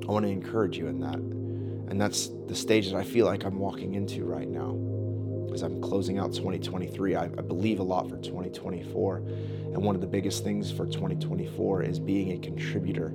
I 0.08 0.12
want 0.12 0.26
to 0.26 0.32
encourage 0.32 0.78
you 0.78 0.88
in 0.88 1.00
that. 1.00 1.16
And 1.16 2.00
that's 2.00 2.30
the 2.48 2.56
stage 2.56 2.90
that 2.92 2.98
I 2.98 3.04
feel 3.04 3.26
like 3.26 3.44
I'm 3.44 3.60
walking 3.60 3.96
into 3.96 4.24
right 4.24 4.48
now 4.48 4.78
as 5.54 5.64
I'm 5.64 5.82
closing 5.82 6.18
out 6.20 6.34
2023. 6.34 7.16
I, 7.16 7.24
I, 7.24 7.28
believe 7.28 7.80
a 7.80 7.84
lot 7.84 8.10
for 8.10 8.18
2024. 8.18 9.18
And 9.18 9.78
one 9.78 9.96
of 9.96 10.02
the 10.02 10.08
biggest 10.08 10.44
things 10.44 10.72
for 10.72 10.86
2024 10.86 11.84
is 11.84 12.00
being 12.00 12.32
a 12.32 12.38
contributor 12.38 13.14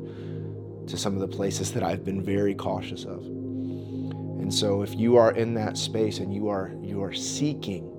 to 0.87 0.97
some 0.97 1.15
of 1.15 1.21
the 1.21 1.29
places 1.29 1.73
that 1.73 1.83
I've 1.83 2.05
been 2.05 2.23
very 2.23 2.55
cautious 2.55 3.05
of. 3.05 3.25
And 3.25 4.53
so 4.53 4.83
if 4.83 4.95
you 4.95 5.17
are 5.17 5.33
in 5.33 5.55
that 5.55 5.79
space 5.79 6.19
and 6.19 6.33
you 6.33 6.49
are 6.49 6.73
you 6.83 7.03
are 7.03 7.13
seeking 7.13 7.91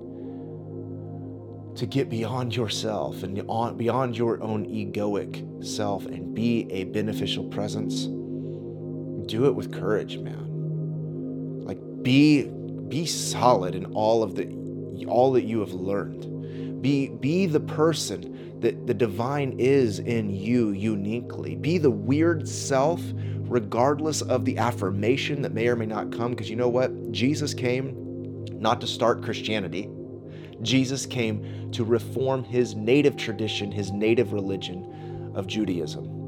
to 1.78 1.86
get 1.86 2.10
beyond 2.10 2.56
yourself 2.56 3.22
and 3.22 3.36
beyond 3.78 4.18
your 4.18 4.42
own 4.42 4.66
egoic 4.66 5.64
self 5.64 6.06
and 6.06 6.34
be 6.34 6.66
a 6.72 6.84
beneficial 6.84 7.44
presence, 7.44 8.06
do 9.26 9.46
it 9.46 9.54
with 9.54 9.72
courage, 9.72 10.18
man. 10.18 11.64
Like 11.64 11.78
be 12.02 12.48
be 12.88 13.06
solid 13.06 13.76
in 13.76 13.84
all 13.92 14.24
of 14.24 14.34
the 14.34 14.56
all 15.06 15.30
that 15.32 15.44
you 15.44 15.60
have 15.60 15.72
learned. 15.72 16.82
Be 16.82 17.10
be 17.10 17.46
the 17.46 17.60
person 17.60 18.60
that 18.60 18.88
the 18.88 18.94
divine 18.94 19.54
is 19.60 20.00
in 20.00 20.30
you 20.30 20.70
uniquely. 20.70 21.54
Be 21.54 21.78
the 21.78 21.92
weird 21.92 22.48
self 22.48 23.00
regardless 23.14 24.20
of 24.20 24.44
the 24.44 24.58
affirmation 24.58 25.42
that 25.42 25.54
may 25.54 25.68
or 25.68 25.76
may 25.76 25.86
not 25.86 26.10
come. 26.10 26.32
Because 26.32 26.50
you 26.50 26.56
know 26.56 26.68
what? 26.68 27.12
Jesus 27.12 27.54
came 27.54 28.44
not 28.58 28.80
to 28.80 28.88
start 28.88 29.22
Christianity, 29.22 29.88
Jesus 30.62 31.06
came 31.06 31.70
to 31.72 31.84
reform 31.84 32.44
his 32.44 32.74
native 32.74 33.16
tradition, 33.16 33.70
his 33.70 33.90
native 33.90 34.32
religion 34.32 35.32
of 35.34 35.46
Judaism. 35.46 36.18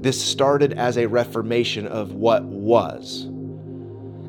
This 0.00 0.22
started 0.22 0.72
as 0.74 0.96
a 0.96 1.06
reformation 1.06 1.86
of 1.86 2.12
what 2.14 2.44
was. 2.44 3.24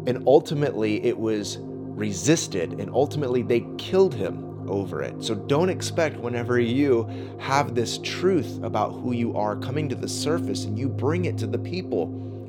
And 0.06 0.24
ultimately, 0.28 1.04
it 1.06 1.18
was 1.18 1.60
resisted, 1.62 2.74
and 2.74 2.90
ultimately, 2.92 3.42
they 3.42 3.66
killed 3.78 4.14
him 4.14 4.68
over 4.68 5.02
it. 5.02 5.24
So 5.24 5.36
don't 5.36 5.70
expect 5.70 6.18
whenever 6.18 6.60
you 6.60 7.10
have 7.40 7.76
this 7.76 8.00
truth 8.00 8.62
about 8.64 8.92
who 8.92 9.14
you 9.14 9.36
are 9.36 9.56
coming 9.56 9.88
to 9.90 9.96
the 9.96 10.10
surface 10.10 10.66
and 10.66 10.78
you 10.78 10.90
bring 10.90 11.26
it 11.26 11.38
to 11.40 11.48
the 11.48 11.58
people 11.58 12.08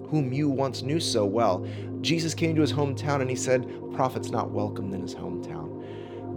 whom 0.09 0.33
you 0.33 0.49
once 0.49 0.83
knew 0.83 1.01
so 1.01 1.25
well. 1.25 1.67
Jesus 2.01 2.35
came 2.35 2.55
to 2.55 2.61
his 2.61 2.73
hometown 2.73 3.21
and 3.21 3.31
he 3.31 3.37
said, 3.37 3.67
Prophet's 3.95 4.31
not 4.31 4.51
welcomed 4.51 4.93
in 4.95 5.01
his 5.01 5.15
hometown. 5.15 5.72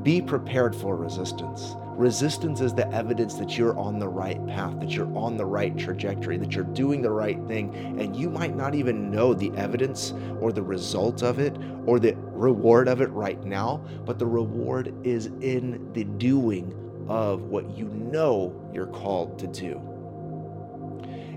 Be 0.06 0.22
prepared 0.22 0.76
for 0.76 0.96
resistance. 0.96 1.76
Resistance 1.98 2.62
is 2.62 2.76
the 2.76 2.88
evidence 2.94 3.34
that 3.36 3.58
you're 3.58 3.76
on 3.80 3.98
the 3.98 4.08
right 4.08 4.46
path, 4.46 4.80
that 4.80 4.92
you're 4.92 5.12
on 5.18 5.36
the 5.36 5.46
right 5.48 5.76
trajectory, 5.76 6.38
that 6.38 6.54
you're 6.54 6.64
doing 6.64 7.02
the 7.02 7.10
right 7.10 7.44
thing, 7.48 7.74
and 8.00 8.16
you 8.16 8.30
might 8.30 8.56
not 8.56 8.76
even 8.76 9.10
know 9.10 9.34
the 9.34 9.52
evidence 9.58 10.14
or 10.40 10.52
the 10.52 10.62
result 10.62 11.24
of 11.24 11.40
it 11.40 11.58
or 11.88 12.00
the 12.00 12.14
reward 12.18 12.88
of 12.88 13.02
it 13.02 13.10
right 13.14 13.44
now, 13.46 13.84
but 14.06 14.20
the 14.20 14.28
reward 14.28 14.94
is 15.04 15.26
in 15.42 15.92
the 15.94 16.04
doing 16.04 16.72
of 17.10 17.42
what 17.42 17.76
you 17.76 17.86
know 17.86 18.54
you're 18.72 18.86
called 18.86 19.40
to 19.40 19.48
do. 19.48 19.72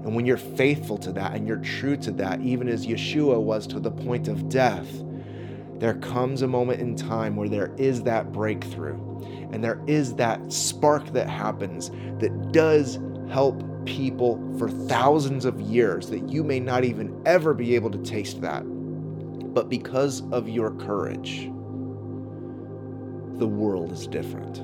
And 0.05 0.15
when 0.15 0.27
you're 0.27 0.37
faithful 0.37 0.99
to 0.99 1.13
that 1.13 1.33
and 1.33 1.49
you're 1.49 1.57
true 1.57 1.97
to 1.97 2.11
that, 2.13 2.43
even 2.43 2.69
as 2.69 2.87
Yeshua 2.87 3.41
was 3.41 3.67
to 3.69 3.81
the 3.81 3.91
point 3.91 4.29
of 4.29 4.51
death, 4.51 4.89
there 5.79 5.95
comes 5.95 6.43
a 6.43 6.49
moment 6.49 6.81
in 6.81 6.97
time 6.97 7.37
where 7.37 7.49
there 7.49 7.73
is 7.77 8.03
that 8.03 8.33
breakthrough 8.33 8.99
and 9.53 9.63
there 9.63 9.81
is 9.87 10.15
that 10.17 10.53
spark 10.53 11.13
that 11.13 11.29
happens 11.29 11.91
that 12.21 12.53
does 12.53 12.99
help 13.31 13.63
people 13.85 14.37
for 14.59 14.69
thousands 14.69 15.45
of 15.45 15.61
years 15.61 16.09
that 16.11 16.29
you 16.29 16.45
may 16.45 16.61
not 16.61 16.85
even 16.85 17.23
ever 17.27 17.55
be 17.55 17.75
able 17.75 17.91
to 17.91 17.99
taste 17.99 18.41
that. 18.41 18.63
But 19.55 19.69
because 19.69 20.23
of 20.31 20.49
your 20.49 20.73
courage, 20.73 21.51
the 23.39 23.47
world 23.47 23.93
is 23.93 24.07
different. 24.07 24.59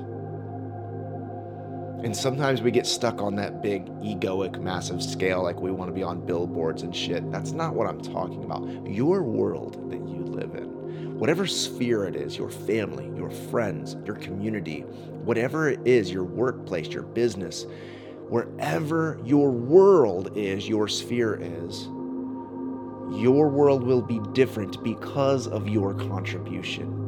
And 2.03 2.15
sometimes 2.15 2.61
we 2.61 2.69
get 2.69 2.85
stuck 2.85 3.21
on 3.21 3.35
that 3.37 3.63
big, 3.63 3.87
egoic, 4.01 4.61
massive 4.61 5.01
scale, 5.01 5.41
like 5.41 5.59
we 5.59 5.71
want 5.71 5.89
to 5.89 5.93
be 5.93 6.03
on 6.03 6.23
billboards 6.23 6.83
and 6.83 6.95
shit. 6.95 7.31
That's 7.31 7.51
not 7.51 7.73
what 7.73 7.87
I'm 7.87 7.99
talking 7.99 8.43
about. 8.43 8.63
Your 8.85 9.23
world 9.23 9.89
that 9.89 10.07
you 10.07 10.19
live 10.23 10.53
in, 10.53 10.74
whatever 11.17 11.45
sphere 11.47 12.05
it 12.05 12.15
is 12.15 12.37
your 12.37 12.49
family, 12.49 13.09
your 13.17 13.29
friends, 13.29 13.95
your 14.05 14.15
community, 14.15 14.81
whatever 15.23 15.69
it 15.69 15.79
is, 15.85 16.11
your 16.11 16.23
workplace, 16.23 16.87
your 16.87 17.03
business, 17.03 17.65
wherever 18.29 19.19
your 19.23 19.51
world 19.51 20.35
is, 20.35 20.67
your 20.67 20.87
sphere 20.87 21.39
is, 21.41 21.87
your 23.11 23.49
world 23.49 23.83
will 23.83 24.01
be 24.01 24.19
different 24.33 24.83
because 24.83 25.47
of 25.47 25.69
your 25.69 25.93
contribution. 25.93 27.01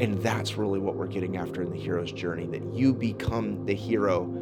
And 0.00 0.18
that's 0.22 0.56
really 0.56 0.78
what 0.78 0.96
we're 0.96 1.06
getting 1.06 1.36
after 1.36 1.62
in 1.62 1.70
the 1.70 1.78
hero's 1.78 2.12
journey 2.12 2.46
that 2.46 2.64
you 2.72 2.94
become 2.94 3.66
the 3.66 3.74
hero 3.74 4.32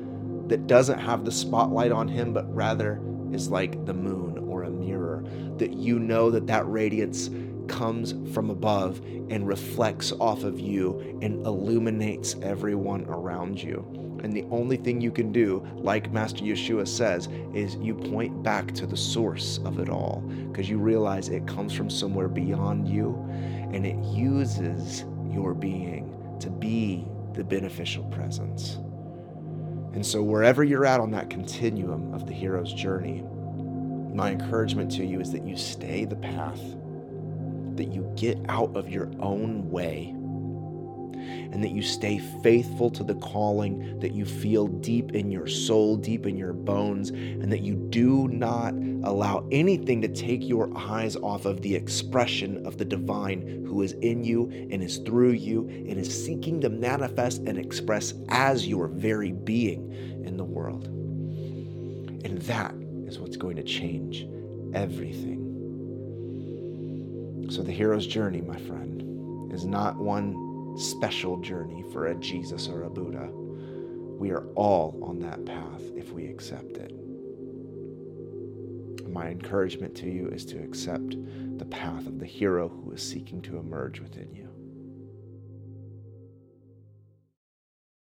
that 0.49 0.67
doesn't 0.67 0.99
have 0.99 1.25
the 1.25 1.33
spotlight 1.33 1.93
on 1.93 2.09
him, 2.09 2.33
but 2.33 2.53
rather 2.55 3.01
is 3.33 3.49
like 3.49 3.85
the 3.85 3.95
moon 3.95 4.39
or 4.49 4.63
a 4.65 4.71
mirror. 4.71 5.25
That 5.57 5.73
you 5.73 5.99
know 5.99 6.31
that 6.31 6.47
that 6.47 6.67
radiance 6.69 7.29
comes 7.69 8.15
from 8.33 8.51
above 8.51 9.01
and 9.31 9.47
reflects 9.47 10.13
off 10.13 10.45
of 10.45 10.59
you 10.59 11.19
and 11.23 11.47
illuminates 11.47 12.37
everyone 12.43 13.05
around 13.07 13.63
you. 13.63 13.87
And 14.23 14.33
the 14.33 14.45
only 14.51 14.77
thing 14.77 15.01
you 15.01 15.13
can 15.13 15.31
do, 15.31 15.65
like 15.75 16.13
Master 16.13 16.43
Yeshua 16.43 16.89
says, 16.89 17.29
is 17.55 17.77
you 17.77 17.95
point 17.95 18.43
back 18.43 18.73
to 18.73 18.87
the 18.87 18.97
source 18.97 19.59
of 19.65 19.79
it 19.79 19.89
all 19.89 20.21
because 20.51 20.69
you 20.69 20.79
realize 20.79 21.29
it 21.29 21.47
comes 21.47 21.73
from 21.73 21.89
somewhere 21.89 22.29
beyond 22.29 22.89
you 22.89 23.15
and 23.73 23.87
it 23.87 23.97
uses 24.05 25.05
your 25.31 25.55
being 25.55 26.17
to 26.41 26.51
be 26.51 27.07
the 27.35 27.45
beneficial 27.45 28.05
presence. 28.05 28.79
And 29.95 30.05
so, 30.05 30.23
wherever 30.23 30.63
you're 30.65 30.85
at 30.85 31.01
on 31.01 31.11
that 31.13 31.31
continuum 31.31 32.13
of 32.13 32.27
the 32.27 32.33
hero's 32.33 32.73
journey, 32.73 33.25
my 34.15 34.33
encouragement 34.33 34.91
to 34.93 35.05
you 35.05 35.21
is 35.21 35.33
that 35.33 35.45
you 35.45 35.57
stay 35.57 36.05
the 36.05 36.17
path, 36.17 36.61
that 37.79 37.93
you 37.93 38.13
get 38.17 38.39
out 38.49 38.77
of 38.77 38.91
your 38.91 39.11
own 39.21 39.71
way 39.71 40.15
and 41.53 41.63
that 41.63 41.71
you 41.71 41.83
stay 41.83 42.19
faithful 42.43 42.91
to 42.91 43.03
the 43.03 43.15
calling 43.17 43.99
that 44.01 44.13
you 44.13 44.25
feel 44.25 44.67
deep 44.67 45.13
in 45.13 45.31
your 45.31 45.47
soul, 45.47 45.97
deep 45.97 46.27
in 46.27 46.37
your 46.37 46.53
bones, 46.53 47.11
and 47.11 47.51
that 47.51 47.61
you 47.61 47.75
do 47.75 48.29
not 48.29 48.75
allow 49.05 49.47
anything 49.51 50.03
to 50.03 50.09
take 50.09 50.47
your 50.47 50.71
eyes 50.77 51.17
off 51.17 51.47
of 51.47 51.63
the 51.63 51.75
expression 51.75 52.65
of 52.67 52.77
the 52.79 52.85
divine 52.85 53.65
who 53.67 53.83
is 53.83 53.93
in 53.95 54.25
you 54.25 54.49
and 54.71 54.83
is 54.83 54.99
through 54.99 55.33
you 55.33 55.67
and 55.69 55.99
is 55.99 56.25
seeking 56.25 56.61
to 56.61 56.69
manifest 56.69 57.43
and 57.43 57.59
express 57.59 58.15
as 58.29 58.67
your 58.67 58.89
very 58.89 59.33
being 59.33 59.91
in 60.25 60.37
the 60.37 60.45
world. 60.45 60.87
And 62.25 62.41
that 62.43 62.75
is 63.07 63.19
what's 63.19 63.37
going 63.37 63.57
to 63.57 63.63
change 63.63 64.27
everything. 64.75 65.38
So, 67.51 67.63
the 67.63 67.73
hero's 67.73 68.07
journey, 68.07 68.43
my 68.43 68.59
friend, 68.59 69.53
is 69.53 69.65
not 69.65 69.97
one 69.97 70.77
special 70.79 71.39
journey 71.39 71.83
for 71.93 72.07
a 72.07 72.15
Jesus 72.17 72.69
or 72.69 72.83
a 72.83 72.91
Buddha. 72.91 73.31
We 73.33 74.31
are 74.33 74.47
all 74.55 74.99
on 75.03 75.19
that 75.21 75.47
path 75.47 75.81
if 75.97 76.13
we 76.13 76.27
accept 76.27 76.77
it. 76.77 76.93
My 79.09 79.29
encouragement 79.29 79.95
to 79.97 80.11
you 80.11 80.29
is 80.29 80.45
to 80.47 80.63
accept 80.63 81.17
the 81.59 81.65
path 81.65 82.07
of 82.07 82.19
the 82.19 82.27
hero 82.27 82.69
who 82.69 82.93
is 82.93 83.03
seeking 83.03 83.41
to 83.43 83.57
emerge 83.57 84.01
within 84.01 84.35
you. 84.35 84.48